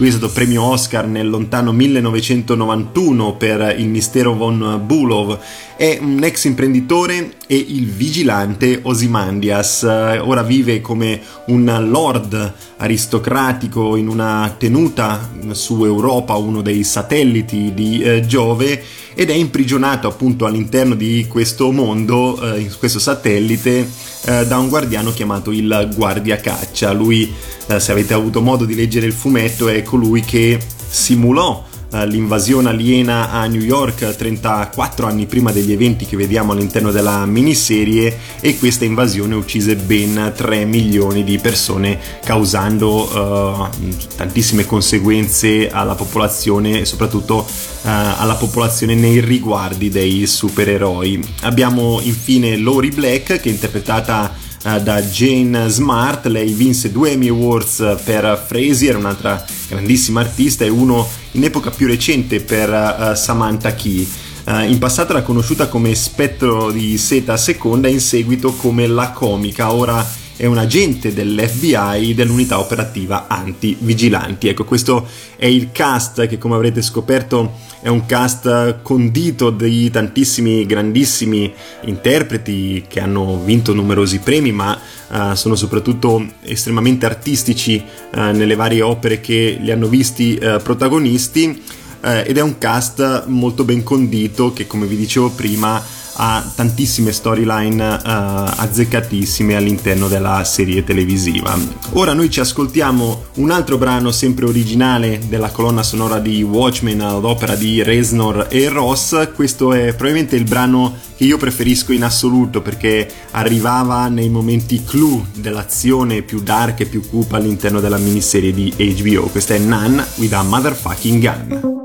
Lui 0.00 0.08
è 0.08 0.12
stato 0.12 0.30
premio 0.30 0.62
Oscar 0.62 1.06
nel 1.06 1.28
lontano 1.28 1.72
1991 1.72 3.36
per 3.36 3.74
Il 3.78 3.88
mistero 3.88 4.34
von 4.34 4.80
Bulov. 4.86 5.38
È 5.80 5.96
un 5.98 6.22
ex 6.22 6.44
imprenditore 6.44 7.36
e 7.46 7.56
il 7.56 7.90
vigilante 7.90 8.80
Osimandias. 8.82 9.82
Ora 9.84 10.42
vive 10.42 10.82
come 10.82 11.18
un 11.46 11.86
lord 11.88 12.54
aristocratico 12.76 13.96
in 13.96 14.06
una 14.06 14.54
tenuta 14.58 15.30
su 15.52 15.82
Europa, 15.82 16.34
uno 16.34 16.60
dei 16.60 16.84
satelliti 16.84 17.72
di 17.72 18.02
eh, 18.02 18.26
Giove, 18.26 18.82
ed 19.14 19.30
è 19.30 19.32
imprigionato 19.32 20.06
appunto 20.06 20.44
all'interno 20.44 20.94
di 20.94 21.24
questo 21.26 21.72
mondo, 21.72 22.38
eh, 22.42 22.60
in 22.60 22.70
questo 22.78 22.98
satellite, 22.98 23.88
eh, 24.26 24.46
da 24.46 24.58
un 24.58 24.68
guardiano 24.68 25.14
chiamato 25.14 25.50
il 25.50 25.92
Guardia 25.94 26.36
Caccia. 26.36 26.92
Lui, 26.92 27.32
se 27.78 27.90
avete 27.90 28.12
avuto 28.12 28.42
modo 28.42 28.66
di 28.66 28.74
leggere 28.74 29.06
il 29.06 29.14
fumetto, 29.14 29.70
è 29.70 29.82
colui 29.82 30.20
che 30.20 30.58
simulò 30.90 31.68
l'invasione 31.90 32.68
aliena 32.68 33.30
a 33.30 33.46
New 33.46 33.60
York 33.60 34.14
34 34.14 35.06
anni 35.06 35.26
prima 35.26 35.50
degli 35.50 35.72
eventi 35.72 36.06
che 36.06 36.16
vediamo 36.16 36.52
all'interno 36.52 36.92
della 36.92 37.26
miniserie 37.26 38.16
e 38.40 38.58
questa 38.58 38.84
invasione 38.84 39.34
uccise 39.34 39.74
ben 39.74 40.32
3 40.34 40.64
milioni 40.64 41.24
di 41.24 41.38
persone 41.38 41.98
causando 42.24 43.68
uh, 43.68 43.68
tantissime 44.16 44.66
conseguenze 44.66 45.68
alla 45.70 45.94
popolazione 45.94 46.84
soprattutto 46.84 47.38
uh, 47.38 47.46
alla 47.82 48.34
popolazione 48.34 48.94
nei 48.94 49.20
riguardi 49.20 49.88
dei 49.88 50.26
supereroi. 50.26 51.20
Abbiamo 51.40 52.00
infine 52.02 52.56
Lori 52.56 52.90
Black 52.90 53.40
che 53.40 53.48
è 53.48 53.48
interpretata 53.48 54.32
uh, 54.64 54.80
da 54.80 55.02
Jane 55.02 55.68
Smart, 55.68 56.26
lei 56.26 56.52
vinse 56.52 56.92
due 56.92 57.10
Emmy 57.10 57.28
Awards 57.28 57.96
per 58.04 58.44
Frasier, 58.46 58.96
un'altra 58.96 59.44
grandissima 59.70 60.20
artista 60.20 60.64
e 60.64 60.68
uno 60.68 61.08
in 61.32 61.44
epoca 61.44 61.70
più 61.70 61.86
recente 61.86 62.40
per 62.40 62.68
uh, 62.70 63.14
Samantha 63.14 63.72
Key. 63.74 64.08
Uh, 64.44 64.60
in 64.64 64.78
passato 64.78 65.12
era 65.12 65.22
conosciuta 65.22 65.68
come 65.68 65.94
Spettro 65.94 66.70
di 66.70 66.98
Seta 66.98 67.38
e 67.46 67.90
in 67.90 68.00
seguito 68.00 68.52
come 68.52 68.86
La 68.86 69.10
Comica, 69.10 69.72
ora 69.72 70.04
è 70.40 70.46
un 70.46 70.56
agente 70.56 71.12
dell'FBI 71.12 72.14
dell'unità 72.14 72.60
operativa 72.60 73.26
anti-vigilanti. 73.28 74.48
Ecco, 74.48 74.64
questo 74.64 75.06
è 75.36 75.44
il 75.44 75.68
cast 75.70 76.26
che 76.26 76.38
come 76.38 76.54
avrete 76.54 76.80
scoperto 76.80 77.58
è 77.82 77.88
un 77.88 78.06
cast 78.06 78.80
condito 78.80 79.50
di 79.50 79.90
tantissimi 79.90 80.64
grandissimi 80.64 81.52
interpreti 81.82 82.86
che 82.88 83.00
hanno 83.00 83.38
vinto 83.44 83.74
numerosi 83.74 84.20
premi, 84.20 84.50
ma 84.50 84.80
uh, 85.08 85.34
sono 85.34 85.56
soprattutto 85.56 86.26
estremamente 86.40 87.04
artistici 87.04 87.84
uh, 88.14 88.20
nelle 88.30 88.54
varie 88.54 88.80
opere 88.80 89.20
che 89.20 89.58
li 89.60 89.70
hanno 89.70 89.88
visti 89.88 90.38
uh, 90.40 90.58
protagonisti. 90.62 91.62
ed 92.00 92.38
è 92.38 92.40
un 92.40 92.56
cast 92.56 93.26
molto 93.26 93.64
ben 93.64 93.82
condito 93.82 94.54
che, 94.54 94.66
come 94.66 94.86
vi 94.86 94.96
dicevo 94.96 95.28
prima, 95.32 95.84
ha 96.22 96.44
tantissime 96.54 97.12
storyline 97.12 97.82
uh, 97.82 97.98
azzeccatissime 98.04 99.56
all'interno 99.56 100.06
della 100.06 100.44
serie 100.44 100.84
televisiva. 100.84 101.56
Ora 101.92 102.12
noi 102.12 102.28
ci 102.28 102.40
ascoltiamo 102.40 103.24
un 103.36 103.50
altro 103.50 103.78
brano 103.78 104.10
sempre 104.10 104.44
originale 104.44 105.18
della 105.26 105.50
colonna 105.50 105.82
sonora 105.82 106.18
di 106.18 106.42
Watchmen 106.42 107.00
all'opera 107.00 107.54
di 107.54 107.82
Reznor 107.82 108.48
e 108.50 108.68
Ross, 108.68 109.32
questo 109.32 109.72
è 109.72 109.94
probabilmente 109.94 110.36
il 110.36 110.44
brano 110.44 110.94
che 111.16 111.24
io 111.24 111.38
preferisco 111.38 111.92
in 111.92 112.04
assoluto 112.04 112.60
perché 112.60 113.08
arrivava 113.30 114.08
nei 114.08 114.28
momenti 114.28 114.84
clou 114.84 115.24
dell'azione 115.34 116.20
più 116.20 116.42
dark 116.42 116.80
e 116.80 116.86
più 116.86 117.08
cupa 117.08 117.38
all'interno 117.38 117.80
della 117.80 117.98
miniserie 117.98 118.52
di 118.52 118.74
HBO. 118.76 119.28
Questa 119.28 119.54
è 119.54 119.58
Nan 119.58 120.04
with 120.16 120.32
a 120.34 120.42
Motherfucking 120.42 121.20
Gun. 121.22 121.79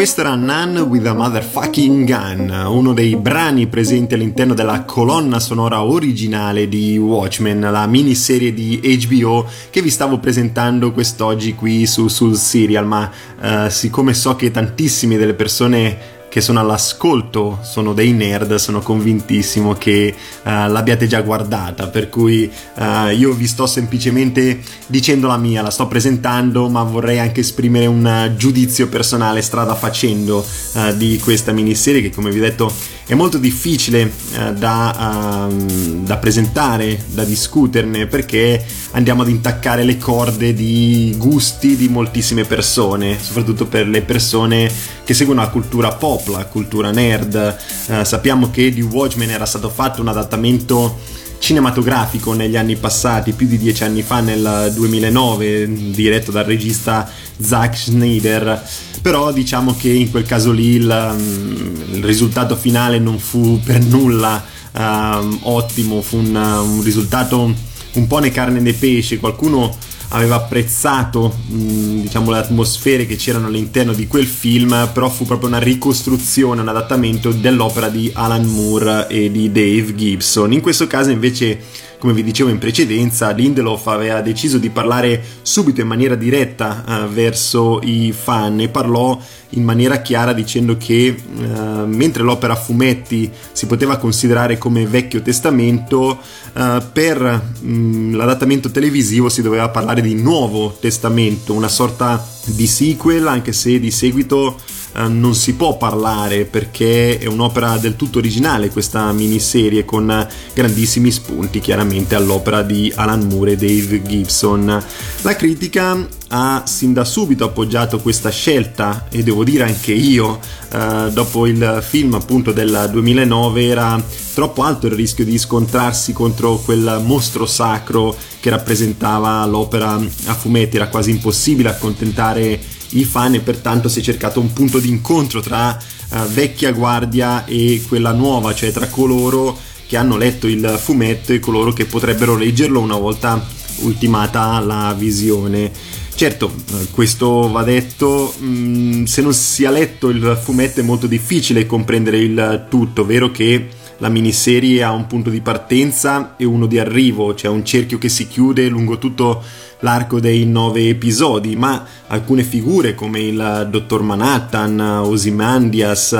Questo 0.00 0.22
era 0.22 0.34
None 0.34 0.80
with 0.80 1.06
a 1.06 1.12
Motherfucking 1.12 2.06
Gun, 2.06 2.48
uno 2.68 2.94
dei 2.94 3.16
brani 3.16 3.66
presenti 3.66 4.14
all'interno 4.14 4.54
della 4.54 4.84
colonna 4.84 5.38
sonora 5.38 5.82
originale 5.82 6.68
di 6.68 6.96
Watchmen, 6.96 7.60
la 7.60 7.86
miniserie 7.86 8.54
di 8.54 8.80
HBO 9.06 9.46
che 9.68 9.82
vi 9.82 9.90
stavo 9.90 10.18
presentando 10.18 10.92
quest'oggi 10.92 11.54
qui 11.54 11.84
su, 11.84 12.08
sul 12.08 12.36
serial, 12.36 12.86
ma 12.86 13.10
uh, 13.42 13.68
siccome 13.68 14.14
so 14.14 14.36
che 14.36 14.50
tantissime 14.50 15.18
delle 15.18 15.34
persone 15.34 16.09
che 16.30 16.40
sono 16.40 16.60
all'ascolto 16.60 17.58
sono 17.60 17.92
dei 17.92 18.12
nerd, 18.12 18.54
sono 18.54 18.80
convintissimo 18.80 19.74
che 19.74 20.14
uh, 20.14 20.48
l'abbiate 20.48 21.08
già 21.08 21.20
guardata, 21.22 21.88
per 21.88 22.08
cui 22.08 22.48
uh, 22.76 23.08
io 23.08 23.32
vi 23.32 23.48
sto 23.48 23.66
semplicemente 23.66 24.60
dicendo 24.86 25.26
la 25.26 25.36
mia, 25.36 25.60
la 25.60 25.70
sto 25.70 25.88
presentando, 25.88 26.68
ma 26.68 26.84
vorrei 26.84 27.18
anche 27.18 27.40
esprimere 27.40 27.86
un 27.86 28.32
giudizio 28.36 28.88
personale 28.88 29.42
strada 29.42 29.74
facendo 29.74 30.46
uh, 30.74 30.94
di 30.94 31.18
questa 31.18 31.50
miniserie 31.50 32.00
che 32.00 32.10
come 32.10 32.30
vi 32.30 32.38
ho 32.38 32.42
detto 32.42 32.72
è 33.10 33.16
molto 33.16 33.38
difficile 33.38 34.12
da, 34.56 35.48
ehm, 35.48 36.04
da 36.04 36.16
presentare, 36.18 37.02
da 37.08 37.24
discuterne, 37.24 38.06
perché 38.06 38.64
andiamo 38.92 39.22
ad 39.22 39.28
intaccare 39.28 39.82
le 39.82 39.98
corde 39.98 40.54
di 40.54 41.12
gusti 41.18 41.74
di 41.74 41.88
moltissime 41.88 42.44
persone, 42.44 43.18
soprattutto 43.20 43.66
per 43.66 43.88
le 43.88 44.02
persone 44.02 44.70
che 45.02 45.12
seguono 45.12 45.40
la 45.40 45.48
cultura 45.48 45.90
pop, 45.90 46.28
la 46.28 46.44
cultura 46.44 46.92
nerd. 46.92 47.58
Eh, 47.88 48.04
sappiamo 48.04 48.48
che 48.52 48.70
di 48.70 48.80
Watchmen 48.80 49.30
era 49.30 49.44
stato 49.44 49.70
fatto 49.70 50.00
un 50.00 50.06
adattamento 50.06 51.00
cinematografico 51.40 52.34
negli 52.34 52.56
anni 52.56 52.76
passati, 52.76 53.32
più 53.32 53.46
di 53.48 53.58
dieci 53.58 53.82
anni 53.82 54.02
fa, 54.02 54.20
nel 54.20 54.70
2009, 54.74 55.90
diretto 55.90 56.30
dal 56.30 56.44
regista 56.44 57.10
Zack 57.40 57.76
Snyder. 57.76 58.62
Però 59.02 59.32
diciamo 59.32 59.74
che 59.74 59.88
in 59.88 60.10
quel 60.10 60.24
caso 60.24 60.52
lì 60.52 60.74
il, 60.74 61.14
mm, 61.18 61.94
il 61.94 62.04
risultato 62.04 62.54
finale 62.54 62.98
non 62.98 63.18
fu 63.18 63.58
per 63.64 63.82
nulla 63.82 64.44
um, 64.72 65.38
ottimo, 65.42 66.02
fu 66.02 66.18
un, 66.18 66.34
un 66.36 66.82
risultato 66.82 67.52
un 67.94 68.06
po' 68.06 68.18
né 68.18 68.30
carne 68.30 68.60
né 68.60 68.74
pesce. 68.74 69.18
Qualcuno 69.18 69.74
aveva 70.10 70.36
apprezzato 70.36 71.34
mh, 71.46 72.00
diciamo 72.02 72.30
le 72.30 72.38
atmosfere 72.38 73.06
che 73.06 73.16
c'erano 73.16 73.46
all'interno 73.46 73.92
di 73.92 74.06
quel 74.06 74.26
film 74.26 74.90
però 74.92 75.08
fu 75.08 75.24
proprio 75.24 75.48
una 75.48 75.58
ricostruzione 75.58 76.60
un 76.60 76.68
adattamento 76.68 77.32
dell'opera 77.32 77.88
di 77.88 78.10
Alan 78.14 78.44
Moore 78.44 79.06
e 79.08 79.30
di 79.30 79.50
Dave 79.52 79.94
Gibson. 79.94 80.52
In 80.52 80.60
questo 80.60 80.86
caso 80.86 81.10
invece 81.10 81.60
come 82.00 82.14
vi 82.14 82.22
dicevo 82.24 82.48
in 82.48 82.56
precedenza, 82.58 83.30
Lindelof 83.30 83.86
aveva 83.88 84.22
deciso 84.22 84.56
di 84.56 84.70
parlare 84.70 85.22
subito 85.42 85.82
in 85.82 85.86
maniera 85.86 86.14
diretta 86.14 86.82
uh, 86.86 87.08
verso 87.08 87.78
i 87.82 88.10
fan 88.10 88.58
e 88.58 88.68
parlò 88.68 89.20
in 89.50 89.62
maniera 89.62 90.00
chiara 90.00 90.32
dicendo 90.32 90.78
che 90.78 91.14
uh, 91.14 91.84
mentre 91.84 92.22
l'opera 92.22 92.56
fumetti 92.56 93.30
si 93.52 93.66
poteva 93.66 93.98
considerare 93.98 94.56
come 94.56 94.86
vecchio 94.86 95.20
testamento, 95.20 96.18
uh, 96.54 96.82
per 96.90 97.42
um, 97.60 98.16
l'adattamento 98.16 98.70
televisivo 98.70 99.28
si 99.28 99.42
doveva 99.42 99.68
parlare 99.68 100.00
di 100.00 100.14
nuovo 100.14 100.74
testamento, 100.80 101.52
una 101.52 101.68
sorta 101.68 102.26
di 102.46 102.66
sequel, 102.66 103.26
anche 103.26 103.52
se 103.52 103.78
di 103.78 103.90
seguito 103.90 104.56
eh, 104.96 105.08
non 105.08 105.34
si 105.34 105.54
può 105.54 105.76
parlare 105.76 106.44
perché 106.44 107.18
è 107.18 107.26
un'opera 107.26 107.76
del 107.78 107.96
tutto 107.96 108.18
originale 108.18 108.70
questa 108.70 109.12
miniserie 109.12 109.84
con 109.84 110.26
grandissimi 110.52 111.10
spunti 111.10 111.60
chiaramente 111.60 112.14
all'opera 112.14 112.62
di 112.62 112.92
Alan 112.94 113.26
Moore 113.26 113.52
e 113.52 113.56
Dave 113.56 114.02
Gibson. 114.02 114.84
La 115.22 115.36
critica 115.36 116.18
ha 116.32 116.62
sin 116.66 116.92
da 116.92 117.04
subito 117.04 117.44
appoggiato 117.44 117.98
questa 118.00 118.30
scelta 118.30 119.06
e 119.10 119.22
devo 119.22 119.42
dire 119.42 119.64
anche 119.64 119.92
io 119.92 120.38
eh, 120.72 121.10
dopo 121.12 121.46
il 121.46 121.84
film 121.86 122.14
appunto 122.14 122.52
del 122.52 122.88
2009 122.90 123.64
era 123.64 124.00
troppo 124.34 124.62
alto 124.62 124.86
il 124.86 124.92
rischio 124.92 125.24
di 125.24 125.36
scontrarsi 125.38 126.12
contro 126.12 126.56
quel 126.58 127.00
mostro 127.04 127.46
sacro 127.46 128.16
che 128.38 128.48
rappresentava 128.50 129.44
l'opera 129.46 129.94
a 129.94 130.34
fumetti 130.34 130.76
era 130.76 130.88
quasi 130.88 131.10
impossibile 131.10 131.68
accontentare 131.68 132.60
i 132.90 133.04
fan 133.04 133.34
e 133.34 133.40
pertanto 133.40 133.88
si 133.88 134.00
è 134.00 134.02
cercato 134.02 134.40
un 134.40 134.52
punto 134.52 134.78
di 134.78 134.88
incontro 134.88 135.40
tra 135.40 135.76
uh, 136.10 136.16
vecchia 136.26 136.72
guardia 136.72 137.44
e 137.44 137.82
quella 137.86 138.12
nuova, 138.12 138.54
cioè 138.54 138.72
tra 138.72 138.88
coloro 138.88 139.58
che 139.86 139.96
hanno 139.96 140.16
letto 140.16 140.46
il 140.46 140.78
fumetto 140.80 141.32
e 141.32 141.40
coloro 141.40 141.72
che 141.72 141.84
potrebbero 141.84 142.36
leggerlo 142.36 142.80
una 142.80 142.96
volta 142.96 143.44
ultimata 143.80 144.60
la 144.60 144.94
visione. 144.96 145.70
Certo, 146.14 146.52
eh, 146.72 146.88
questo 146.90 147.50
va 147.50 147.62
detto, 147.62 148.34
mm, 148.40 149.04
se 149.04 149.22
non 149.22 149.32
si 149.32 149.64
è 149.64 149.70
letto 149.70 150.10
il 150.10 150.38
fumetto 150.40 150.80
è 150.80 150.82
molto 150.82 151.06
difficile 151.06 151.66
comprendere 151.66 152.18
il 152.18 152.66
tutto, 152.68 153.06
vero 153.06 153.30
che 153.30 153.68
la 153.98 154.08
miniserie 154.08 154.82
ha 154.82 154.90
un 154.92 155.06
punto 155.06 155.30
di 155.30 155.40
partenza 155.40 156.34
e 156.36 156.44
uno 156.44 156.66
di 156.66 156.78
arrivo, 156.78 157.34
c'è 157.34 157.48
un 157.48 157.64
cerchio 157.64 157.98
che 157.98 158.08
si 158.08 158.28
chiude 158.28 158.68
lungo 158.68 158.98
tutto 158.98 159.42
l'arco 159.80 160.20
dei 160.20 160.46
nove 160.46 160.88
episodi, 160.88 161.56
ma 161.56 161.84
alcune 162.06 162.42
figure 162.42 162.94
come 162.94 163.20
il 163.20 163.68
Dottor 163.70 164.02
Manhattan, 164.02 164.80
Osimandias, 164.80 166.12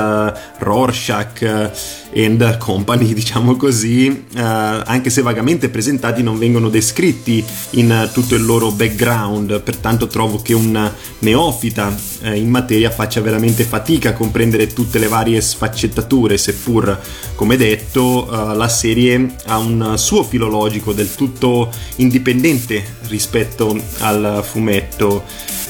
Rorschach 0.59 2.00
and 2.15 2.57
Company, 2.57 3.13
diciamo 3.13 3.55
così, 3.55 4.25
anche 4.35 5.09
se 5.09 5.21
vagamente 5.21 5.69
presentati 5.69 6.23
non 6.23 6.37
vengono 6.37 6.69
descritti 6.69 7.43
in 7.71 8.09
tutto 8.13 8.35
il 8.35 8.43
loro 8.43 8.71
background, 8.71 9.61
pertanto 9.61 10.07
trovo 10.07 10.41
che 10.41 10.53
un 10.53 10.91
neofita 11.19 11.95
eh, 12.21 12.37
in 12.37 12.49
materia 12.49 12.89
faccia 12.89 13.21
veramente 13.21 13.63
fatica 13.63 14.09
a 14.09 14.13
comprendere 14.13 14.67
tutte 14.67 14.99
le 14.99 15.07
varie 15.07 15.39
sfaccettature, 15.41 16.37
seppur, 16.37 16.99
come 17.35 17.57
detto, 17.57 18.27
la 18.29 18.67
serie 18.67 19.35
ha 19.45 19.57
un 19.57 19.93
suo 19.97 20.23
filologico 20.23 20.93
del 20.93 21.13
tutto 21.15 21.71
indipendente 21.97 22.83
rispetto 23.07 23.79
al 23.99 24.43
fumetto. 24.47 25.23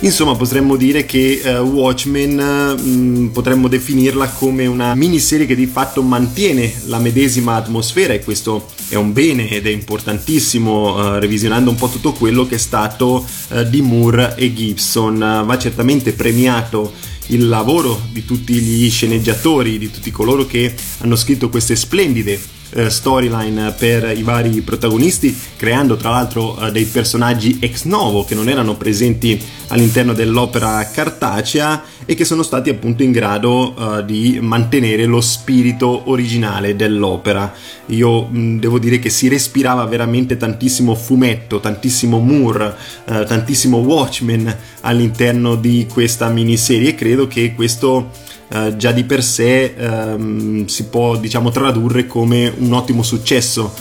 Insomma, 0.03 0.35
potremmo 0.35 0.77
dire 0.77 1.05
che 1.05 1.41
uh, 1.43 1.49
Watchmen 1.59 2.33
mh, 2.33 2.89
mm, 2.89 3.27
potremmo 3.27 3.67
definirla 3.67 4.29
come 4.29 4.65
una 4.65 4.95
miniserie 4.95 5.45
che 5.45 5.53
di 5.53 5.67
fatto 5.67 6.01
mantiene 6.01 6.73
la 6.85 6.97
medesima 6.97 7.53
atmosfera 7.53 8.13
e 8.13 8.23
questo 8.23 8.65
è 8.89 8.95
un 8.95 9.13
bene 9.13 9.47
ed 9.47 9.67
è 9.67 9.69
importantissimo 9.69 10.95
uh, 10.95 11.19
revisionando 11.19 11.69
un 11.69 11.75
po' 11.75 11.87
tutto 11.87 12.13
quello 12.13 12.47
che 12.47 12.55
è 12.55 12.57
stato 12.57 13.23
uh, 13.49 13.63
di 13.63 13.83
Moore 13.83 14.33
e 14.37 14.51
Gibson. 14.51 15.43
va 15.45 15.57
certamente 15.59 16.13
premiato 16.13 16.91
il 17.27 17.47
lavoro 17.47 18.01
di 18.11 18.25
tutti 18.25 18.55
gli 18.55 18.89
sceneggiatori, 18.89 19.77
di 19.77 19.91
tutti 19.91 20.09
coloro 20.09 20.47
che 20.47 20.73
hanno 21.01 21.15
scritto 21.15 21.49
queste 21.49 21.75
splendide 21.75 22.60
storyline 22.89 23.73
per 23.77 24.15
i 24.15 24.23
vari 24.23 24.61
protagonisti, 24.61 25.37
creando 25.57 25.95
tra 25.97 26.09
l'altro 26.09 26.59
eh, 26.59 26.71
dei 26.71 26.85
personaggi 26.85 27.57
ex 27.59 27.83
novo 27.83 28.23
che 28.23 28.35
non 28.35 28.49
erano 28.49 28.75
presenti 28.75 29.41
all'interno 29.67 30.13
dell'opera 30.13 30.89
cartacea 30.91 31.83
e 32.05 32.15
che 32.15 32.25
sono 32.25 32.43
stati 32.43 32.69
appunto 32.69 33.03
in 33.03 33.11
grado 33.11 33.73
uh, 33.73 34.01
di 34.03 34.39
mantenere 34.41 35.05
lo 35.05 35.21
spirito 35.21 36.09
originale 36.09 36.75
dell'opera. 36.75 37.53
Io 37.87 38.27
devo 38.31 38.79
dire 38.79 38.99
che 38.99 39.09
si 39.09 39.27
respirava 39.27 39.85
veramente 39.85 40.35
tantissimo 40.35 40.95
fumetto, 40.95 41.59
tantissimo 41.59 42.19
Moore, 42.19 42.75
tantissimo 43.05 43.77
Watchmen 43.77 44.53
all'interno 44.81 45.55
di 45.55 45.87
questa 45.91 46.29
miniserie 46.29 46.89
e 46.89 46.95
credo 46.95 47.27
che 47.27 47.53
questo 47.53 48.11
uh, 48.51 48.75
già 48.75 48.91
di 48.91 49.03
per 49.03 49.23
sé 49.23 49.73
um, 49.77 50.65
si 50.65 50.85
può 50.85 51.17
diciamo 51.17 51.49
tradurre 51.51 52.07
come 52.07 52.53
un 52.57 52.73
ottimo 52.73 53.03
successo 53.03 53.73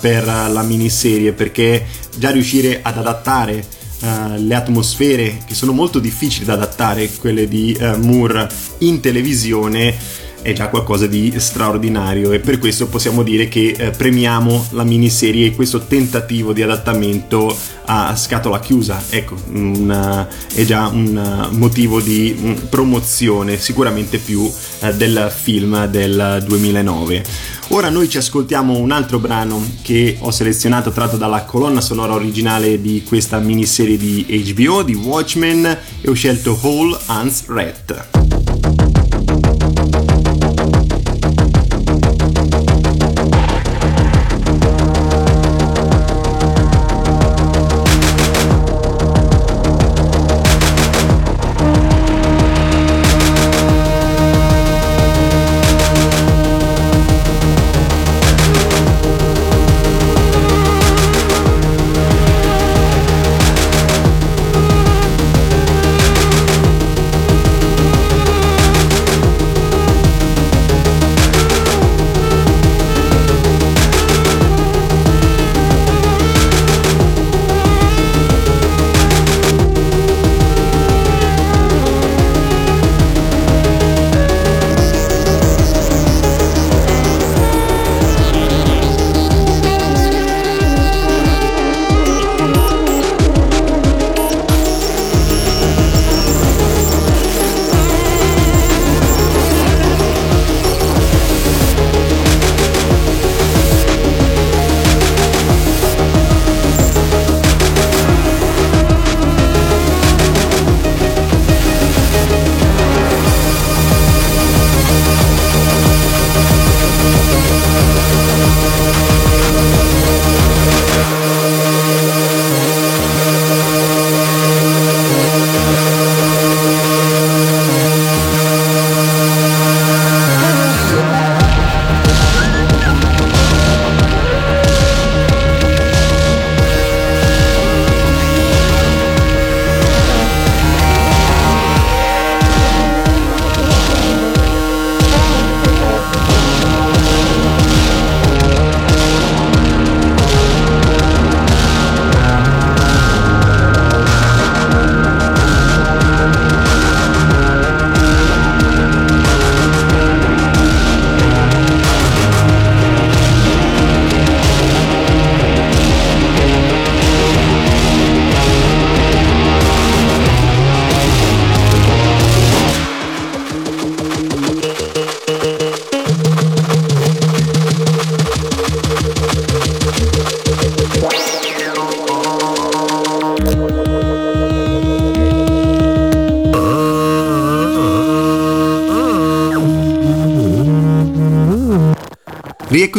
per 0.00 0.24
la 0.24 0.62
miniserie 0.62 1.32
perché 1.32 1.84
già 2.16 2.30
riuscire 2.30 2.78
ad 2.80 2.96
adattare 2.96 3.66
uh, 4.04 4.34
le 4.36 4.54
atmosfere 4.54 5.38
che 5.46 5.54
sono 5.54 5.72
molto 5.72 5.98
difficili 5.98 6.44
da 6.44 6.54
adattare, 6.54 7.10
quelle 7.18 7.48
di 7.48 7.76
uh, 7.78 7.96
Moore 7.96 8.48
in 8.78 9.00
televisione, 9.00 9.94
è 10.44 10.52
già 10.52 10.68
qualcosa 10.68 11.06
di 11.06 11.32
straordinario 11.38 12.30
e 12.32 12.38
per 12.38 12.58
questo 12.58 12.86
possiamo 12.86 13.22
dire 13.22 13.48
che 13.48 13.74
eh, 13.76 13.90
premiamo 13.92 14.66
la 14.72 14.84
miniserie 14.84 15.46
e 15.46 15.54
questo 15.54 15.86
tentativo 15.86 16.52
di 16.52 16.60
adattamento 16.60 17.56
a 17.86 18.14
scatola 18.14 18.60
chiusa. 18.60 19.02
Ecco, 19.08 19.36
una, 19.52 20.28
è 20.52 20.64
già 20.64 20.88
un 20.88 21.48
motivo 21.52 21.98
di 22.00 22.36
um, 22.38 22.54
promozione, 22.68 23.58
sicuramente 23.58 24.18
più 24.18 24.50
eh, 24.80 24.92
del 24.92 25.32
film 25.34 25.86
del 25.86 26.44
2009. 26.46 27.24
Ora 27.68 27.88
noi 27.88 28.10
ci 28.10 28.18
ascoltiamo 28.18 28.76
un 28.76 28.90
altro 28.90 29.18
brano 29.18 29.64
che 29.80 30.18
ho 30.20 30.30
selezionato 30.30 30.90
tratto 30.90 31.16
dalla 31.16 31.44
colonna 31.44 31.80
sonora 31.80 32.12
originale 32.12 32.82
di 32.82 33.02
questa 33.02 33.38
miniserie 33.38 33.96
di 33.96 34.52
HBO 34.52 34.82
di 34.82 34.94
Watchmen 34.94 35.64
e 36.02 36.10
ho 36.10 36.12
scelto 36.12 36.58
Whole 36.60 36.98
Hans 37.06 37.44
Rat. 37.46 38.33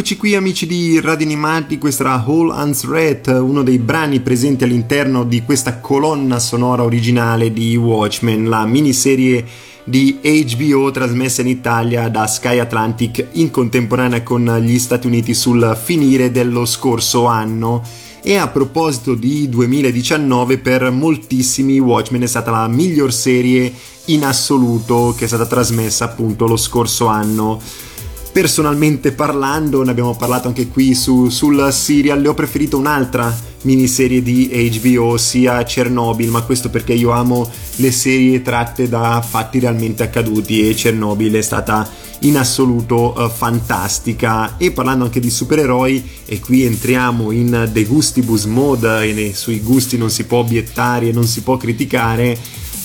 Rieccoci 0.06 0.24
qui 0.24 0.36
amici 0.36 0.66
di 0.68 1.00
Radio 1.00 1.26
Animati, 1.26 1.78
questa 1.78 2.04
era 2.04 2.24
Whole 2.24 2.54
Hans 2.54 2.86
Red, 2.86 3.26
uno 3.26 3.64
dei 3.64 3.80
brani 3.80 4.20
presenti 4.20 4.62
all'interno 4.62 5.24
di 5.24 5.42
questa 5.42 5.80
colonna 5.80 6.38
sonora 6.38 6.84
originale 6.84 7.52
di 7.52 7.74
Watchmen, 7.74 8.48
la 8.48 8.64
miniserie 8.66 9.44
di 9.82 10.20
HBO 10.22 10.92
trasmessa 10.92 11.40
in 11.40 11.48
Italia 11.48 12.08
da 12.08 12.28
Sky 12.28 12.60
Atlantic 12.60 13.30
in 13.32 13.50
contemporanea 13.50 14.22
con 14.22 14.44
gli 14.62 14.78
Stati 14.78 15.08
Uniti 15.08 15.34
sul 15.34 15.76
finire 15.82 16.30
dello 16.30 16.66
scorso 16.66 17.24
anno. 17.24 17.82
E 18.22 18.36
a 18.36 18.46
proposito 18.46 19.16
di 19.16 19.48
2019, 19.48 20.58
per 20.58 20.88
moltissimi 20.92 21.80
Watchmen 21.80 22.22
è 22.22 22.26
stata 22.26 22.52
la 22.52 22.68
miglior 22.68 23.12
serie 23.12 23.72
in 24.04 24.24
assoluto 24.24 25.16
che 25.18 25.24
è 25.24 25.28
stata 25.28 25.46
trasmessa 25.46 26.04
appunto 26.04 26.46
lo 26.46 26.56
scorso 26.56 27.06
anno 27.06 27.60
personalmente 28.36 29.12
parlando, 29.12 29.82
ne 29.82 29.92
abbiamo 29.92 30.14
parlato 30.14 30.46
anche 30.46 30.68
qui 30.68 30.94
su, 30.94 31.30
sul 31.30 31.72
serial, 31.72 32.20
le 32.20 32.28
ho 32.28 32.34
preferito 32.34 32.76
un'altra 32.76 33.34
miniserie 33.62 34.20
di 34.20 34.70
HBO, 34.78 35.04
ossia 35.12 35.62
Chernobyl, 35.62 36.28
ma 36.28 36.42
questo 36.42 36.68
perché 36.68 36.92
io 36.92 37.12
amo 37.12 37.50
le 37.76 37.90
serie 37.90 38.42
tratte 38.42 38.90
da 38.90 39.24
fatti 39.26 39.58
realmente 39.58 40.02
accaduti 40.02 40.68
e 40.68 40.74
Chernobyl 40.74 41.32
è 41.32 41.40
stata 41.40 41.88
in 42.20 42.36
assoluto 42.36 43.14
uh, 43.16 43.30
fantastica. 43.30 44.58
E 44.58 44.70
parlando 44.70 45.04
anche 45.04 45.18
di 45.18 45.30
supereroi 45.30 46.06
e 46.26 46.38
qui 46.38 46.64
entriamo 46.64 47.30
in 47.30 47.70
The 47.72 47.84
Gustibus 47.84 48.44
Mode 48.44 49.28
e 49.28 49.32
sui 49.34 49.60
gusti 49.60 49.96
non 49.96 50.10
si 50.10 50.24
può 50.24 50.40
obiettare 50.40 51.08
e 51.08 51.12
non 51.12 51.24
si 51.24 51.40
può 51.40 51.56
criticare 51.56 52.36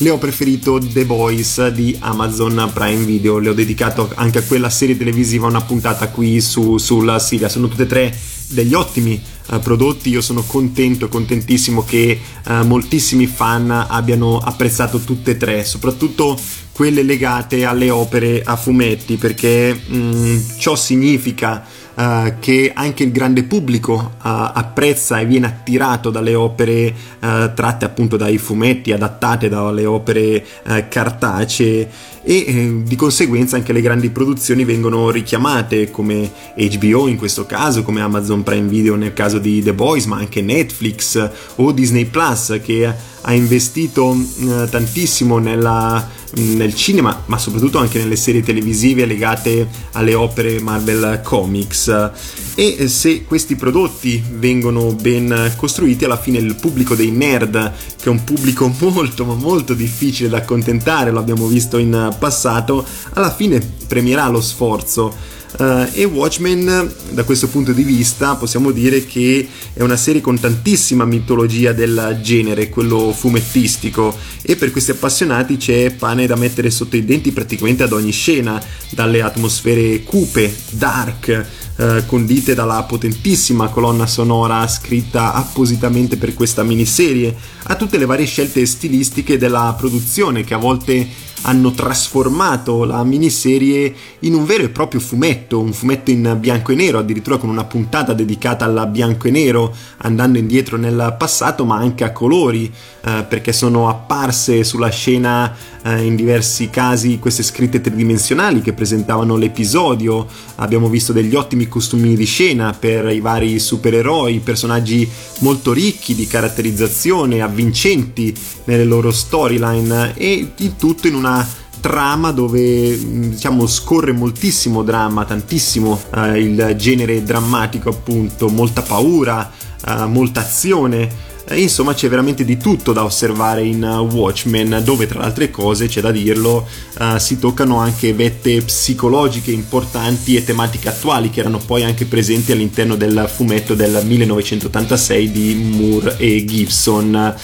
le 0.01 0.09
ho 0.09 0.17
preferito 0.17 0.79
The 0.79 1.05
Boys 1.05 1.67
di 1.69 1.95
Amazon 1.99 2.71
Prime 2.73 3.05
Video. 3.05 3.37
Le 3.37 3.49
ho 3.49 3.53
dedicato 3.53 4.09
anche 4.15 4.39
a 4.39 4.41
quella 4.41 4.69
serie 4.69 4.97
televisiva 4.97 5.45
una 5.45 5.61
puntata 5.61 6.09
qui 6.09 6.41
su, 6.41 6.79
sulla 6.79 7.19
Siria. 7.19 7.49
Sono 7.49 7.67
tutte 7.67 7.83
e 7.83 7.87
tre 7.87 8.17
degli 8.47 8.73
ottimi 8.73 9.21
uh, 9.49 9.59
prodotti. 9.59 10.09
Io 10.09 10.21
sono 10.21 10.41
contento, 10.41 11.07
contentissimo 11.07 11.83
che 11.83 12.19
uh, 12.47 12.65
moltissimi 12.65 13.27
fan 13.27 13.69
abbiano 13.69 14.39
apprezzato 14.39 14.99
tutte 14.99 15.31
e 15.31 15.37
tre, 15.37 15.63
soprattutto 15.63 16.35
quelle 16.71 17.03
legate 17.03 17.63
alle 17.65 17.91
opere 17.91 18.41
a 18.43 18.55
fumetti, 18.55 19.17
perché 19.17 19.73
mh, 19.73 19.95
mm, 19.95 20.37
ciò 20.57 20.75
significa 20.75 21.63
uh, 21.95 22.33
che 22.39 22.71
anche 22.73 23.03
il 23.03 23.11
grande 23.11 23.43
pubblico 23.43 23.93
uh, 23.93 24.19
apprezza 24.21 25.19
e 25.19 25.25
viene 25.25 25.47
attirato 25.47 26.09
dalle 26.09 26.35
opere 26.35 26.93
uh, 27.19 27.53
tratte 27.53 27.85
appunto 27.85 28.17
dai 28.17 28.37
fumetti, 28.37 28.91
adattate 28.91 29.49
dalle 29.49 29.85
opere 29.85 30.45
cartacee 30.89 31.89
e 32.23 32.45
eh, 32.47 32.83
di 32.83 32.95
conseguenza 32.95 33.55
anche 33.55 33.73
le 33.73 33.81
grandi 33.81 34.11
produzioni 34.11 34.63
vengono 34.63 35.09
richiamate 35.09 35.89
come 35.89 36.29
HBO 36.55 37.07
in 37.07 37.17
questo 37.17 37.45
caso, 37.45 37.81
come 37.81 38.01
Amazon 38.01 38.43
Prime 38.43 38.67
Video 38.67 38.95
nel 38.95 39.13
caso 39.13 39.39
di 39.39 39.61
The 39.63 39.73
Boys, 39.73 40.05
ma 40.05 40.17
anche 40.17 40.41
Netflix 40.41 41.29
o 41.55 41.71
Disney 41.71 42.05
Plus 42.05 42.59
che 42.63 42.93
ha 43.21 43.33
investito 43.33 44.13
eh, 44.13 44.67
tantissimo 44.69 45.37
nella, 45.37 46.07
nel 46.35 46.75
cinema, 46.75 47.23
ma 47.25 47.37
soprattutto 47.37 47.77
anche 47.77 47.99
nelle 47.99 48.15
serie 48.15 48.41
televisive 48.41 49.05
legate 49.05 49.67
alle 49.93 50.13
opere 50.15 50.59
Marvel 50.59 51.21
Comics. 51.23 52.11
E 52.55 52.87
se 52.89 53.23
questi 53.23 53.55
prodotti 53.55 54.21
vengono 54.33 54.93
ben 54.93 55.53
costruiti, 55.55 56.05
alla 56.05 56.17
fine 56.17 56.37
il 56.37 56.55
pubblico 56.55 56.95
dei 56.95 57.11
nerd, 57.11 57.73
che 57.97 58.05
è 58.05 58.09
un 58.09 58.23
pubblico 58.23 58.67
molto 58.79 59.25
ma 59.25 59.35
molto 59.35 59.73
difficile 59.73 60.29
da 60.29 60.37
accontentare, 60.37 61.11
lo 61.11 61.19
abbiamo 61.19 61.47
visto 61.47 61.77
in 61.77 62.15
passato, 62.19 62.85
alla 63.13 63.33
fine 63.33 63.59
premierà 63.87 64.27
lo 64.27 64.41
sforzo. 64.41 65.39
Uh, 65.57 65.85
e 65.91 66.05
Watchmen, 66.05 66.93
da 67.09 67.23
questo 67.23 67.49
punto 67.49 67.73
di 67.73 67.83
vista, 67.83 68.35
possiamo 68.35 68.71
dire 68.71 69.05
che 69.05 69.45
è 69.73 69.81
una 69.81 69.97
serie 69.97 70.21
con 70.21 70.39
tantissima 70.39 71.03
mitologia 71.03 71.73
del 71.73 72.19
genere, 72.21 72.69
quello 72.69 73.11
fumettistico, 73.11 74.15
e 74.41 74.55
per 74.55 74.71
questi 74.71 74.91
appassionati 74.91 75.57
c'è 75.57 75.91
pane 75.91 76.25
da 76.25 76.37
mettere 76.37 76.69
sotto 76.69 76.95
i 76.95 77.03
denti 77.03 77.31
praticamente 77.31 77.83
ad 77.83 77.91
ogni 77.91 78.11
scena, 78.11 78.63
dalle 78.91 79.21
atmosfere 79.21 80.03
cupe, 80.03 80.55
dark, 80.69 81.45
uh, 81.75 82.05
condite 82.05 82.40
dalla 82.41 82.83
potentissima 82.83 83.69
colonna 83.69 84.07
sonora 84.07 84.67
scritta 84.67 85.33
appositamente 85.33 86.17
per 86.17 86.33
questa 86.33 86.63
miniserie, 86.63 87.35
a 87.63 87.75
tutte 87.75 87.99
le 87.99 88.05
varie 88.05 88.25
scelte 88.25 88.65
stilistiche 88.65 89.37
della 89.37 89.75
produzione 89.77 90.43
che 90.43 90.55
a 90.55 90.57
volte 90.57 91.29
hanno 91.43 91.71
trasformato 91.71 92.83
la 92.83 93.03
miniserie 93.03 93.93
in 94.19 94.33
un 94.33 94.45
vero 94.45 94.63
e 94.63 94.69
proprio 94.69 94.99
fumetto, 94.99 95.59
un 95.59 95.73
fumetto 95.73 96.11
in 96.11 96.37
bianco 96.39 96.71
e 96.71 96.75
nero, 96.75 96.99
addirittura 96.99 97.37
con 97.37 97.49
una 97.49 97.63
puntata 97.63 98.13
dedicata 98.13 98.65
al 98.65 98.89
bianco 98.91 99.27
e 99.27 99.31
nero, 99.31 99.73
andando 99.97 100.37
indietro 100.37 100.77
nel 100.77 101.15
passato, 101.17 101.65
ma 101.65 101.77
anche 101.77 102.03
a 102.03 102.11
colori, 102.11 102.71
eh, 103.03 103.25
perché 103.27 103.51
sono 103.51 103.89
apparse 103.89 104.63
sulla 104.63 104.89
scena 104.89 105.55
eh, 105.83 106.03
in 106.03 106.15
diversi 106.15 106.69
casi 106.69 107.17
queste 107.17 107.41
scritte 107.41 107.81
tridimensionali 107.81 108.61
che 108.61 108.73
presentavano 108.73 109.37
l'episodio, 109.37 110.27
abbiamo 110.57 110.87
visto 110.87 111.11
degli 111.11 111.33
ottimi 111.33 111.67
costumi 111.67 112.15
di 112.15 112.25
scena 112.25 112.75
per 112.77 113.09
i 113.09 113.19
vari 113.19 113.57
supereroi, 113.57 114.39
personaggi 114.39 115.09
molto 115.39 115.73
ricchi 115.73 116.13
di 116.13 116.27
caratterizzazione, 116.27 117.41
avvincenti 117.41 118.35
nelle 118.65 118.85
loro 118.85 119.11
storyline 119.11 120.13
e 120.15 120.51
il 120.55 120.75
tutto 120.75 121.07
in 121.07 121.15
una 121.15 121.47
trama 121.79 122.31
dove 122.31 122.95
diciamo 123.29 123.65
scorre 123.65 124.11
moltissimo 124.11 124.83
dramma, 124.83 125.25
tantissimo 125.25 125.99
eh, 126.15 126.39
il 126.39 126.75
genere 126.77 127.23
drammatico 127.23 127.89
appunto, 127.89 128.47
molta 128.49 128.83
paura, 128.83 129.51
eh, 129.83 130.05
molta 130.05 130.41
azione 130.41 131.29
insomma 131.49 131.93
c'è 131.93 132.07
veramente 132.09 132.45
di 132.45 132.57
tutto 132.57 132.93
da 132.93 133.03
osservare 133.03 133.63
in 133.63 133.83
uh, 133.83 134.13
Watchmen, 134.13 134.81
dove 134.83 135.07
tra 135.07 135.19
le 135.19 135.25
altre 135.25 135.51
cose, 135.51 135.87
c'è 135.87 136.01
da 136.01 136.11
dirlo, 136.11 136.67
uh, 136.99 137.17
si 137.17 137.39
toccano 137.39 137.77
anche 137.77 138.13
vette 138.13 138.61
psicologiche 138.61 139.51
importanti 139.51 140.35
e 140.35 140.43
tematiche 140.43 140.89
attuali 140.89 141.29
che 141.29 141.39
erano 141.39 141.59
poi 141.59 141.83
anche 141.83 142.05
presenti 142.05 142.51
all'interno 142.51 142.95
del 142.95 143.29
fumetto 143.33 143.73
del 143.73 144.01
1986 144.05 145.31
di 145.31 145.53
Moore 145.55 146.17
e 146.17 146.45
Gibson. 146.45 147.35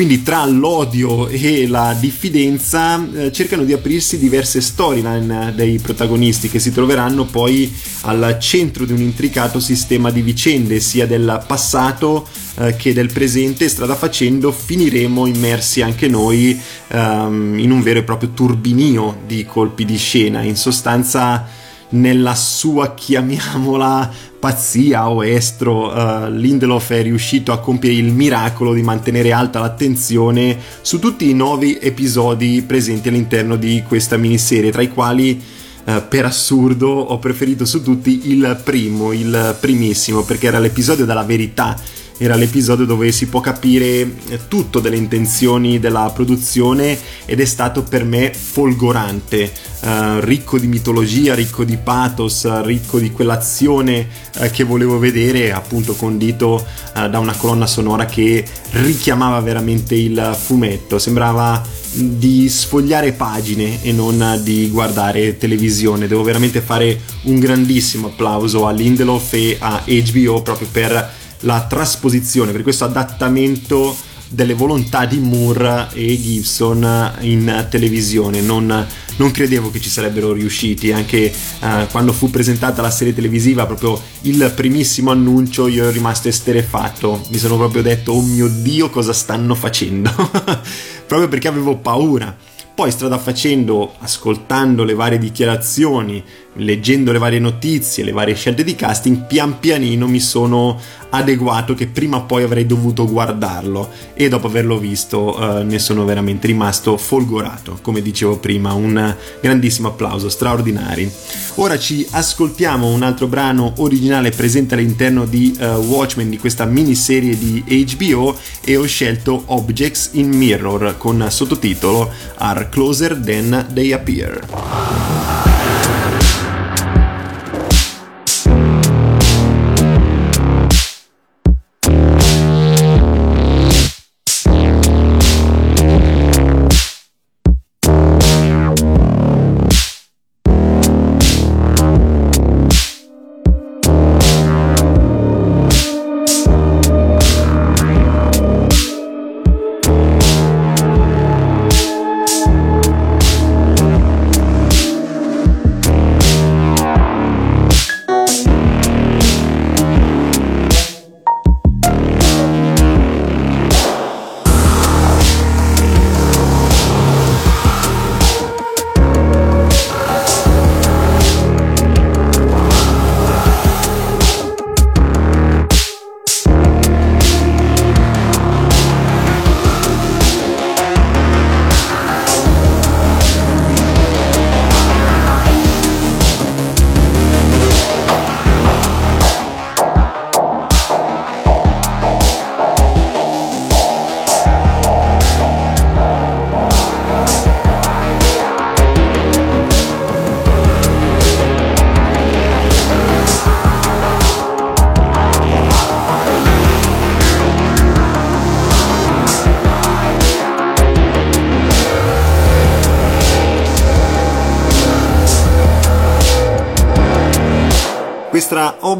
Quindi 0.00 0.22
tra 0.22 0.46
l'odio 0.46 1.28
e 1.28 1.66
la 1.68 1.94
diffidenza 2.00 3.06
eh, 3.12 3.30
cercano 3.32 3.64
di 3.64 3.74
aprirsi 3.74 4.18
diverse 4.18 4.62
storyline 4.62 5.52
dei 5.54 5.78
protagonisti 5.78 6.48
che 6.48 6.58
si 6.58 6.72
troveranno 6.72 7.26
poi 7.26 7.70
al 8.04 8.38
centro 8.40 8.86
di 8.86 8.94
un 8.94 9.02
intricato 9.02 9.60
sistema 9.60 10.10
di 10.10 10.22
vicende 10.22 10.80
sia 10.80 11.06
del 11.06 11.44
passato 11.46 12.26
eh, 12.54 12.76
che 12.76 12.94
del 12.94 13.12
presente. 13.12 13.68
Strada 13.68 13.94
facendo 13.94 14.52
finiremo 14.52 15.26
immersi 15.26 15.82
anche 15.82 16.08
noi 16.08 16.58
ehm, 16.88 17.58
in 17.58 17.70
un 17.70 17.82
vero 17.82 17.98
e 17.98 18.02
proprio 18.02 18.30
turbinio 18.30 19.18
di 19.26 19.44
colpi 19.44 19.84
di 19.84 19.98
scena. 19.98 20.40
In 20.40 20.56
sostanza 20.56 21.46
nella 21.90 22.34
sua 22.34 22.94
chiamiamola 22.94 24.10
pazzia 24.38 25.10
o 25.10 25.24
estro, 25.24 25.92
uh, 25.92 26.30
Lindelof 26.30 26.92
è 26.92 27.02
riuscito 27.02 27.52
a 27.52 27.58
compiere 27.58 27.96
il 27.96 28.12
miracolo 28.12 28.72
di 28.72 28.82
mantenere 28.82 29.32
alta 29.32 29.60
l'attenzione 29.60 30.58
su 30.80 30.98
tutti 30.98 31.28
i 31.28 31.34
nove 31.34 31.80
episodi 31.80 32.62
presenti 32.62 33.08
all'interno 33.08 33.56
di 33.56 33.82
questa 33.86 34.16
miniserie, 34.16 34.70
tra 34.70 34.82
i 34.82 34.88
quali 34.88 35.42
uh, 35.84 36.02
per 36.08 36.24
assurdo 36.24 36.88
ho 36.88 37.18
preferito 37.18 37.64
su 37.64 37.82
tutti 37.82 38.30
il 38.30 38.60
primo, 38.64 39.12
il 39.12 39.56
primissimo, 39.60 40.22
perché 40.22 40.46
era 40.46 40.58
l'episodio 40.58 41.04
della 41.04 41.24
verità 41.24 41.76
era 42.22 42.36
l'episodio 42.36 42.84
dove 42.84 43.12
si 43.12 43.28
può 43.28 43.40
capire 43.40 44.14
tutto 44.46 44.78
delle 44.78 44.96
intenzioni 44.96 45.78
della 45.78 46.10
produzione 46.14 46.98
ed 47.24 47.40
è 47.40 47.46
stato 47.46 47.82
per 47.82 48.04
me 48.04 48.30
folgorante, 48.34 49.50
uh, 49.80 50.20
ricco 50.20 50.58
di 50.58 50.66
mitologia, 50.66 51.34
ricco 51.34 51.64
di 51.64 51.78
pathos, 51.78 52.62
ricco 52.62 52.98
di 52.98 53.10
quell'azione 53.10 54.06
uh, 54.38 54.50
che 54.50 54.64
volevo 54.64 54.98
vedere, 54.98 55.50
appunto 55.50 55.94
condito 55.94 56.62
uh, 56.94 57.08
da 57.08 57.18
una 57.18 57.34
colonna 57.34 57.66
sonora 57.66 58.04
che 58.04 58.44
richiamava 58.72 59.40
veramente 59.40 59.94
il 59.94 60.36
fumetto, 60.38 60.98
sembrava 60.98 61.78
di 61.92 62.50
sfogliare 62.50 63.12
pagine 63.12 63.82
e 63.82 63.92
non 63.92 64.40
di 64.42 64.68
guardare 64.68 65.38
televisione. 65.38 66.06
Devo 66.06 66.22
veramente 66.22 66.60
fare 66.60 67.00
un 67.22 67.38
grandissimo 67.38 68.08
applauso 68.08 68.66
a 68.66 68.72
Lindelof 68.72 69.32
e 69.32 69.56
a 69.58 69.82
HBO 69.86 70.42
proprio 70.42 70.68
per 70.70 71.18
la 71.40 71.66
trasposizione, 71.66 72.52
per 72.52 72.62
questo 72.62 72.84
adattamento 72.84 73.96
delle 74.32 74.54
volontà 74.54 75.06
di 75.06 75.18
Moore 75.18 75.88
e 75.92 76.18
Gibson 76.20 77.16
in 77.20 77.66
televisione. 77.68 78.40
Non, 78.40 78.86
non 79.16 79.30
credevo 79.32 79.70
che 79.70 79.80
ci 79.80 79.90
sarebbero 79.90 80.32
riusciti, 80.32 80.92
anche 80.92 81.32
uh, 81.60 81.86
quando 81.90 82.12
fu 82.12 82.30
presentata 82.30 82.80
la 82.80 82.90
serie 82.90 83.14
televisiva, 83.14 83.66
proprio 83.66 84.00
il 84.22 84.52
primissimo 84.54 85.10
annuncio, 85.10 85.66
io 85.66 85.82
ero 85.82 85.92
rimasto 85.92 86.28
esterefatto. 86.28 87.22
Mi 87.30 87.38
sono 87.38 87.56
proprio 87.56 87.82
detto, 87.82 88.12
oh 88.12 88.22
mio 88.22 88.48
dio, 88.48 88.88
cosa 88.88 89.12
stanno 89.12 89.54
facendo? 89.54 90.10
proprio 91.06 91.28
perché 91.28 91.48
avevo 91.48 91.76
paura. 91.76 92.34
Poi 92.72 92.92
strada 92.92 93.18
facendo, 93.18 93.94
ascoltando 93.98 94.84
le 94.84 94.94
varie 94.94 95.18
dichiarazioni, 95.18 96.24
leggendo 96.54 97.12
le 97.12 97.18
varie 97.18 97.38
notizie, 97.38 98.04
le 98.04 98.12
varie 98.12 98.34
scelte 98.34 98.64
di 98.64 98.74
casting, 98.74 99.26
pian 99.26 99.58
pianino 99.58 100.06
mi 100.06 100.20
sono 100.20 100.78
adeguato 101.10 101.74
che 101.74 101.86
prima 101.88 102.18
o 102.18 102.24
poi 102.24 102.42
avrei 102.42 102.66
dovuto 102.66 103.06
guardarlo 103.08 103.88
e 104.14 104.28
dopo 104.28 104.46
averlo 104.46 104.78
visto 104.78 105.36
uh, 105.36 105.64
ne 105.64 105.78
sono 105.78 106.04
veramente 106.04 106.46
rimasto 106.46 106.96
folgorato. 106.96 107.78
Come 107.82 108.02
dicevo 108.02 108.38
prima, 108.38 108.72
un 108.72 109.14
grandissimo 109.40 109.88
applauso, 109.88 110.28
straordinari. 110.28 111.10
Ora 111.56 111.78
ci 111.78 112.06
ascoltiamo 112.10 112.88
un 112.88 113.02
altro 113.02 113.26
brano 113.26 113.74
originale 113.78 114.30
presente 114.30 114.74
all'interno 114.74 115.26
di 115.26 115.56
uh, 115.58 115.64
Watchmen 115.64 116.30
di 116.30 116.38
questa 116.38 116.64
miniserie 116.64 117.36
di 117.36 117.64
HBO 117.96 118.36
e 118.64 118.76
ho 118.76 118.86
scelto 118.86 119.42
Objects 119.46 120.10
in 120.12 120.30
Mirror 120.30 120.96
con 120.96 121.26
sottotitolo 121.28 122.10
Are 122.36 122.68
Closer 122.68 123.16
Than 123.16 123.66
They 123.72 123.92
Appear. 123.92 125.49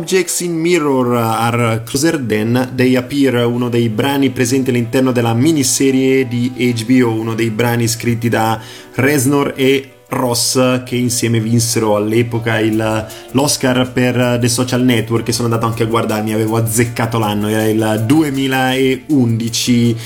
Objects 0.01 0.41
in 0.41 0.55
Mirror 0.59 1.15
are 1.15 1.83
Closer 1.85 2.19
Than 2.19 2.73
They 2.75 2.97
Appear, 2.97 3.45
uno 3.45 3.69
dei 3.69 3.91
brani 3.91 4.31
presenti 4.31 4.71
all'interno 4.71 5.13
della 5.13 5.35
miniserie 5.35 6.27
di 6.27 6.75
HBO, 6.75 7.13
uno 7.13 7.35
dei 7.35 7.51
brani 7.51 7.87
scritti 7.87 8.31
da 8.31 8.59
Reznor 8.95 9.53
e 9.57 9.91
Ross 10.09 10.85
che 10.85 10.97
insieme 10.97 11.39
vinsero 11.39 11.97
all'epoca 11.97 12.59
il, 12.61 13.07
l'Oscar 13.33 13.93
per 13.93 14.39
The 14.41 14.49
Social 14.49 14.85
Network 14.85 15.25
che 15.25 15.33
sono 15.33 15.49
andato 15.49 15.67
anche 15.67 15.83
a 15.83 15.87
guardarmi, 15.87 16.33
avevo 16.33 16.57
azzeccato 16.57 17.19
l'anno, 17.19 17.49
era 17.49 17.67
il 17.69 18.05
2011 18.07 19.97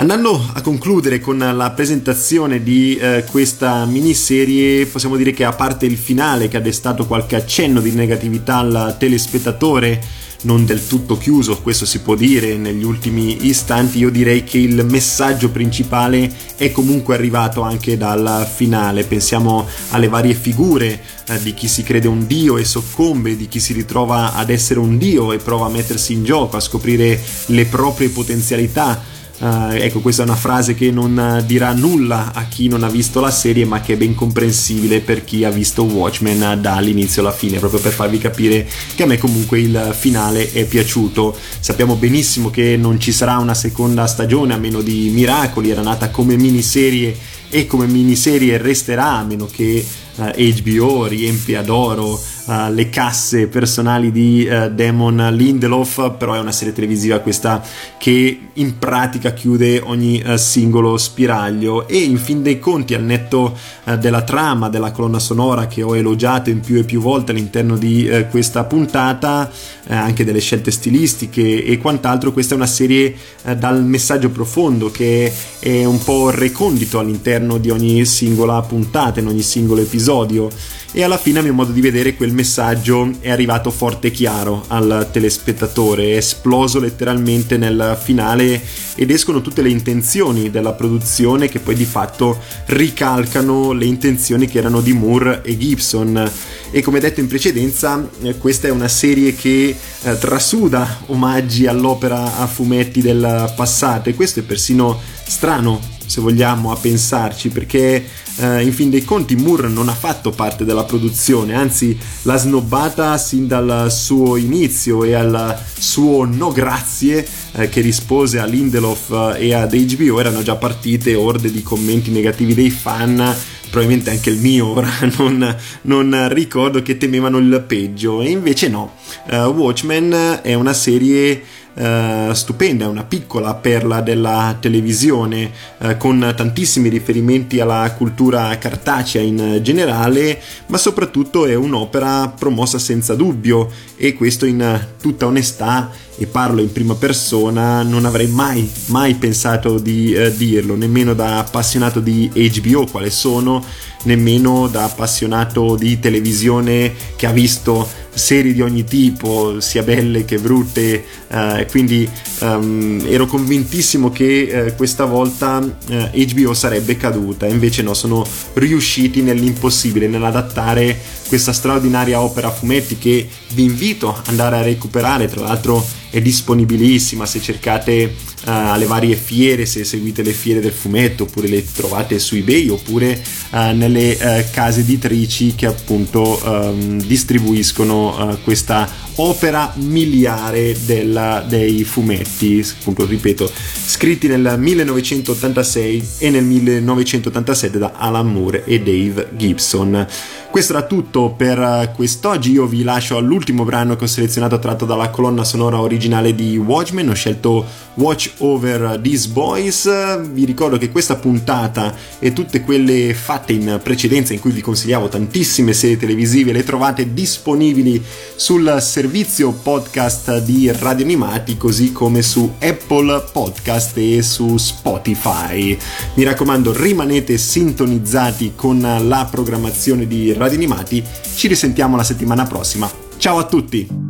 Andando 0.00 0.42
a 0.54 0.62
concludere 0.62 1.20
con 1.20 1.36
la 1.36 1.70
presentazione 1.72 2.62
di 2.62 2.96
eh, 2.96 3.22
questa 3.30 3.84
miniserie, 3.84 4.86
possiamo 4.86 5.14
dire 5.14 5.32
che 5.32 5.44
a 5.44 5.52
parte 5.52 5.84
il 5.84 5.98
finale 5.98 6.48
che 6.48 6.56
ha 6.56 6.60
destato 6.60 7.04
qualche 7.04 7.36
accenno 7.36 7.82
di 7.82 7.90
negatività 7.90 8.56
al 8.56 8.96
telespettatore, 8.98 10.02
non 10.44 10.64
del 10.64 10.86
tutto 10.86 11.18
chiuso, 11.18 11.60
questo 11.60 11.84
si 11.84 12.00
può 12.00 12.14
dire 12.14 12.56
negli 12.56 12.82
ultimi 12.82 13.44
istanti, 13.46 13.98
io 13.98 14.08
direi 14.08 14.42
che 14.42 14.56
il 14.56 14.86
messaggio 14.86 15.50
principale 15.50 16.32
è 16.56 16.72
comunque 16.72 17.14
arrivato 17.14 17.60
anche 17.60 17.98
dal 17.98 18.48
finale. 18.50 19.04
Pensiamo 19.04 19.68
alle 19.90 20.08
varie 20.08 20.32
figure 20.32 20.98
eh, 21.26 21.42
di 21.42 21.52
chi 21.52 21.68
si 21.68 21.82
crede 21.82 22.08
un 22.08 22.26
dio 22.26 22.56
e 22.56 22.64
soccombe, 22.64 23.36
di 23.36 23.48
chi 23.48 23.60
si 23.60 23.74
ritrova 23.74 24.32
ad 24.32 24.48
essere 24.48 24.80
un 24.80 24.96
dio 24.96 25.30
e 25.32 25.36
prova 25.36 25.66
a 25.66 25.70
mettersi 25.70 26.14
in 26.14 26.24
gioco, 26.24 26.56
a 26.56 26.60
scoprire 26.60 27.20
le 27.48 27.66
proprie 27.66 28.08
potenzialità 28.08 29.18
Uh, 29.40 29.70
ecco, 29.72 30.00
questa 30.00 30.20
è 30.20 30.26
una 30.26 30.36
frase 30.36 30.74
che 30.74 30.90
non 30.90 31.42
dirà 31.46 31.72
nulla 31.72 32.32
a 32.34 32.44
chi 32.44 32.68
non 32.68 32.82
ha 32.82 32.90
visto 32.90 33.20
la 33.20 33.30
serie, 33.30 33.64
ma 33.64 33.80
che 33.80 33.94
è 33.94 33.96
ben 33.96 34.14
comprensibile 34.14 35.00
per 35.00 35.24
chi 35.24 35.44
ha 35.44 35.50
visto 35.50 35.82
Watchmen 35.84 36.58
dall'inizio 36.60 37.22
alla 37.22 37.32
fine, 37.32 37.58
proprio 37.58 37.80
per 37.80 37.92
farvi 37.92 38.18
capire 38.18 38.68
che 38.94 39.02
a 39.02 39.06
me 39.06 39.16
comunque 39.16 39.58
il 39.58 39.94
finale 39.98 40.52
è 40.52 40.66
piaciuto. 40.66 41.34
Sappiamo 41.58 41.94
benissimo 41.94 42.50
che 42.50 42.76
non 42.76 43.00
ci 43.00 43.12
sarà 43.12 43.38
una 43.38 43.54
seconda 43.54 44.06
stagione 44.06 44.52
a 44.52 44.58
meno 44.58 44.82
di 44.82 45.08
miracoli, 45.10 45.70
era 45.70 45.80
nata 45.80 46.10
come 46.10 46.36
miniserie 46.36 47.16
e 47.48 47.66
come 47.66 47.86
miniserie 47.86 48.58
resterà 48.58 49.12
a 49.16 49.24
meno 49.24 49.46
che 49.50 49.84
eh, 50.16 50.62
HBO 50.62 51.06
riempie 51.06 51.56
ad 51.56 51.70
oro 51.70 52.20
uh, 52.46 52.72
le 52.72 52.88
casse 52.88 53.46
personali 53.46 54.10
di 54.10 54.48
uh, 54.50 54.70
Damon 54.70 55.28
Lindelof, 55.32 56.16
però 56.16 56.34
è 56.34 56.38
una 56.38 56.52
serie 56.52 56.72
televisiva 56.72 57.18
questa 57.20 57.62
che 57.98 58.40
in 58.52 58.78
pratica 58.78 59.32
chiude 59.32 59.80
ogni 59.84 60.22
uh, 60.24 60.36
singolo 60.36 60.96
spiraglio. 60.96 61.86
E 61.88 61.98
in 61.98 62.18
fin 62.18 62.42
dei 62.42 62.58
conti 62.58 62.94
al 62.94 63.02
netto 63.02 63.56
della 63.98 64.22
trama, 64.22 64.68
della 64.68 64.92
colonna 64.92 65.18
sonora 65.18 65.66
che 65.66 65.82
ho 65.82 65.96
elogiato 65.96 66.50
in 66.50 66.60
più 66.60 66.76
e 66.76 66.84
più 66.84 67.00
volte 67.00 67.32
all'interno 67.32 67.76
di 67.76 68.08
questa 68.30 68.64
puntata, 68.64 69.50
anche 69.88 70.24
delle 70.24 70.38
scelte 70.38 70.70
stilistiche 70.70 71.64
e 71.64 71.78
quant'altro, 71.78 72.32
questa 72.32 72.54
è 72.54 72.56
una 72.56 72.66
serie 72.66 73.16
dal 73.56 73.84
messaggio 73.84 74.30
profondo 74.30 74.90
che 74.90 75.32
è 75.60 75.84
un 75.84 76.02
po' 76.02 76.30
recondito 76.30 76.98
all'interno 76.98 77.58
di 77.58 77.70
ogni 77.70 78.04
singola 78.06 78.62
puntata, 78.62 79.20
in 79.20 79.26
ogni 79.26 79.42
singolo 79.42 79.82
episodio. 79.82 80.48
E 80.92 81.04
alla 81.04 81.18
fine 81.18 81.38
a 81.38 81.42
mio 81.42 81.52
modo 81.52 81.70
di 81.70 81.80
vedere 81.80 82.16
quel 82.16 82.32
messaggio 82.32 83.12
è 83.20 83.30
arrivato 83.30 83.70
forte 83.70 84.08
e 84.08 84.10
chiaro 84.10 84.64
al 84.68 85.08
telespettatore, 85.12 86.14
è 86.14 86.16
esploso 86.16 86.80
letteralmente 86.80 87.56
nel 87.56 87.96
finale 88.02 88.60
ed 88.96 89.10
escono 89.12 89.40
tutte 89.40 89.62
le 89.62 89.68
intenzioni 89.68 90.50
della 90.50 90.72
produzione 90.72 91.48
che 91.48 91.60
poi 91.60 91.76
di 91.76 91.84
fatto 91.84 92.38
ricalcano 92.66 93.70
le 93.70 93.84
intenzioni 93.84 94.48
che 94.48 94.58
erano 94.58 94.80
di 94.80 94.92
Moore 94.92 95.42
e 95.44 95.56
Gibson 95.56 96.28
e 96.70 96.82
come 96.82 97.00
detto 97.00 97.20
in 97.20 97.26
precedenza 97.26 98.08
eh, 98.22 98.38
questa 98.38 98.68
è 98.68 98.70
una 98.70 98.88
serie 98.88 99.34
che 99.34 99.76
eh, 100.02 100.18
trasuda 100.18 101.02
omaggi 101.06 101.66
all'opera 101.66 102.38
a 102.38 102.46
fumetti 102.46 103.00
del 103.00 103.52
passato. 103.56 104.08
E 104.08 104.14
questo 104.14 104.40
è 104.40 104.42
persino 104.42 105.00
strano 105.26 105.98
se 106.10 106.20
vogliamo 106.20 106.72
a 106.72 106.76
pensarci 106.76 107.50
perché 107.50 108.04
eh, 108.36 108.62
in 108.62 108.72
fin 108.72 108.90
dei 108.90 109.04
conti 109.04 109.36
Moore 109.36 109.68
non 109.68 109.88
ha 109.88 109.94
fatto 109.94 110.30
parte 110.30 110.64
della 110.64 110.84
produzione, 110.84 111.54
anzi 111.54 111.96
l'ha 112.22 112.36
snobbata 112.36 113.16
sin 113.16 113.46
dal 113.46 113.90
suo 113.92 114.36
inizio 114.36 115.04
e 115.04 115.14
al 115.14 115.56
suo 115.78 116.24
no 116.24 116.50
grazie 116.50 117.26
eh, 117.52 117.68
che 117.68 117.80
rispose 117.80 118.40
a 118.40 118.44
Lindelof 118.44 119.36
eh, 119.36 119.46
e 119.46 119.54
ad 119.54 119.72
HBO 119.72 120.18
erano 120.18 120.42
già 120.42 120.56
partite 120.56 121.14
orde 121.14 121.50
di 121.50 121.62
commenti 121.62 122.10
negativi 122.10 122.54
dei 122.54 122.70
fan 122.70 123.36
probabilmente 123.70 124.10
anche 124.10 124.30
il 124.30 124.38
mio 124.38 124.66
ora 124.66 124.90
non, 125.16 125.56
non, 125.82 126.28
ricordo 126.32 126.82
che 126.82 126.98
temevano 126.98 127.38
il 127.38 127.64
peggio. 127.66 128.20
E 128.20 128.30
invece 128.30 128.68
no. 128.68 128.96
Uh, 129.30 129.36
Watchmen 129.46 130.40
è 130.42 130.54
una 130.54 130.72
serie 130.72 131.42
eh, 131.74 132.30
stupenda, 132.32 132.84
è 132.84 132.88
una 132.88 133.04
piccola 133.04 133.54
perla 133.54 134.00
della 134.00 134.56
televisione 134.58 135.50
eh, 135.78 135.96
con 135.96 136.32
tantissimi 136.36 136.88
riferimenti 136.88 137.60
alla 137.60 137.92
cultura 137.96 138.56
cartacea 138.58 139.22
in 139.22 139.60
generale, 139.62 140.40
ma 140.66 140.78
soprattutto 140.78 141.46
è 141.46 141.54
un'opera 141.54 142.34
promossa 142.36 142.78
senza 142.78 143.14
dubbio 143.14 143.70
e 143.96 144.14
questo 144.14 144.46
in 144.46 144.88
tutta 145.00 145.26
onestà 145.26 145.90
e 146.16 146.26
parlo 146.26 146.60
in 146.60 146.70
prima 146.70 146.94
persona, 146.96 147.82
non 147.82 148.04
avrei 148.04 148.26
mai, 148.26 148.70
mai 148.86 149.14
pensato 149.14 149.78
di 149.78 150.12
eh, 150.12 150.36
dirlo, 150.36 150.76
nemmeno 150.76 151.14
da 151.14 151.38
appassionato 151.38 152.00
di 152.00 152.30
HBO 152.34 152.86
quale 152.86 153.08
sono, 153.08 153.64
nemmeno 154.02 154.68
da 154.68 154.84
appassionato 154.84 155.76
di 155.76 155.98
televisione 155.98 156.92
che 157.16 157.26
ha 157.26 157.32
visto 157.32 157.88
serie 158.12 158.52
di 158.52 158.60
ogni 158.60 158.84
tipo, 158.84 159.60
sia 159.60 159.82
belle 159.82 160.24
che 160.24 160.38
brutte, 160.38 161.04
eh, 161.28 161.66
quindi 161.70 162.08
um, 162.40 163.04
ero 163.06 163.26
convintissimo 163.26 164.10
che 164.10 164.66
eh, 164.66 164.74
questa 164.74 165.04
volta 165.04 165.62
eh, 165.88 166.26
HBO 166.26 166.54
sarebbe 166.54 166.96
caduta, 166.96 167.46
invece 167.46 167.82
no, 167.82 167.94
sono 167.94 168.26
riusciti 168.54 169.22
nell'impossibile, 169.22 170.08
nell'adattare 170.08 170.98
questa 171.28 171.52
straordinaria 171.52 172.20
opera 172.20 172.48
a 172.48 172.52
fumetti 172.52 172.98
che 172.98 173.28
vi 173.54 173.64
invito 173.64 174.08
ad 174.10 174.26
andare 174.26 174.56
a 174.56 174.62
recuperare, 174.62 175.28
tra 175.28 175.42
l'altro 175.42 175.84
è 176.10 176.20
disponibilissima 176.20 177.24
se 177.24 177.40
cercate 177.40 178.04
uh, 178.04 178.50
alle 178.50 178.86
varie 178.86 179.16
fiere, 179.16 179.64
se 179.64 179.84
seguite 179.84 180.22
le 180.22 180.32
fiere 180.32 180.60
del 180.60 180.72
fumetto 180.72 181.22
oppure 181.24 181.48
le 181.48 181.64
trovate 181.72 182.18
su 182.18 182.34
eBay 182.34 182.68
oppure 182.68 183.22
uh, 183.50 183.74
nelle 183.74 184.18
uh, 184.20 184.50
case 184.50 184.80
editrici 184.80 185.54
che 185.54 185.66
appunto 185.66 186.40
um, 186.44 187.02
distribuiscono 187.02 188.38
questa 188.42 189.08
opera 189.16 189.72
miliare 189.76 190.76
della, 190.84 191.44
dei 191.46 191.84
fumetti, 191.84 192.64
appunto 192.78 193.04
ripeto, 193.04 193.50
scritti 193.84 194.28
nel 194.28 194.56
1986 194.58 196.08
e 196.18 196.30
nel 196.30 196.44
1987 196.44 197.78
da 197.78 197.92
Alan 197.96 198.32
Moore 198.32 198.64
e 198.64 198.80
Dave 198.80 199.28
Gibson. 199.36 200.06
Questo 200.50 200.72
era 200.72 200.84
tutto 200.84 201.32
per 201.36 201.92
quest'oggi, 201.94 202.50
io 202.50 202.66
vi 202.66 202.82
lascio 202.82 203.16
all'ultimo 203.16 203.64
brano 203.64 203.94
che 203.94 204.04
ho 204.04 204.08
selezionato 204.08 204.58
tratto 204.58 204.84
dalla 204.84 205.08
colonna 205.08 205.44
sonora 205.44 205.80
originale 205.80 206.34
di 206.34 206.56
Watchmen, 206.56 207.08
ho 207.08 207.14
scelto 207.14 207.64
Watch 207.94 208.32
Over 208.38 208.98
These 209.00 209.28
Boys, 209.28 210.20
vi 210.32 210.44
ricordo 210.44 210.76
che 210.76 210.90
questa 210.90 211.14
puntata 211.16 211.94
e 212.18 212.32
tutte 212.32 212.62
quelle 212.62 213.14
fatte 213.14 213.52
in 213.52 213.78
precedenza 213.82 214.32
in 214.32 214.40
cui 214.40 214.50
vi 214.50 214.60
consigliavo 214.60 215.08
tantissime 215.08 215.72
serie 215.72 215.96
televisive 215.96 216.50
le 216.52 216.64
trovate 216.64 217.12
disponibili 217.12 218.02
sul 218.34 218.78
servizio 218.80 219.52
podcast 219.52 220.38
di 220.40 220.70
Radio 220.72 221.04
Animati 221.04 221.56
così 221.56 221.92
come 221.92 222.22
su 222.22 222.54
Apple 222.58 223.28
Podcast 223.32 223.96
e 223.98 224.20
su 224.22 224.56
Spotify. 224.56 225.78
Mi 226.14 226.24
raccomando 226.24 226.72
rimanete 226.72 227.38
sintonizzati 227.38 228.52
con 228.56 228.80
la 228.80 229.28
programmazione 229.30 230.08
di 230.08 230.38
Radio 230.40 230.56
Animati, 230.56 231.04
ci 231.34 231.48
risentiamo 231.48 231.96
la 231.96 232.02
settimana 232.02 232.46
prossima. 232.46 232.90
Ciao 233.18 233.36
a 233.36 233.44
tutti! 233.44 234.09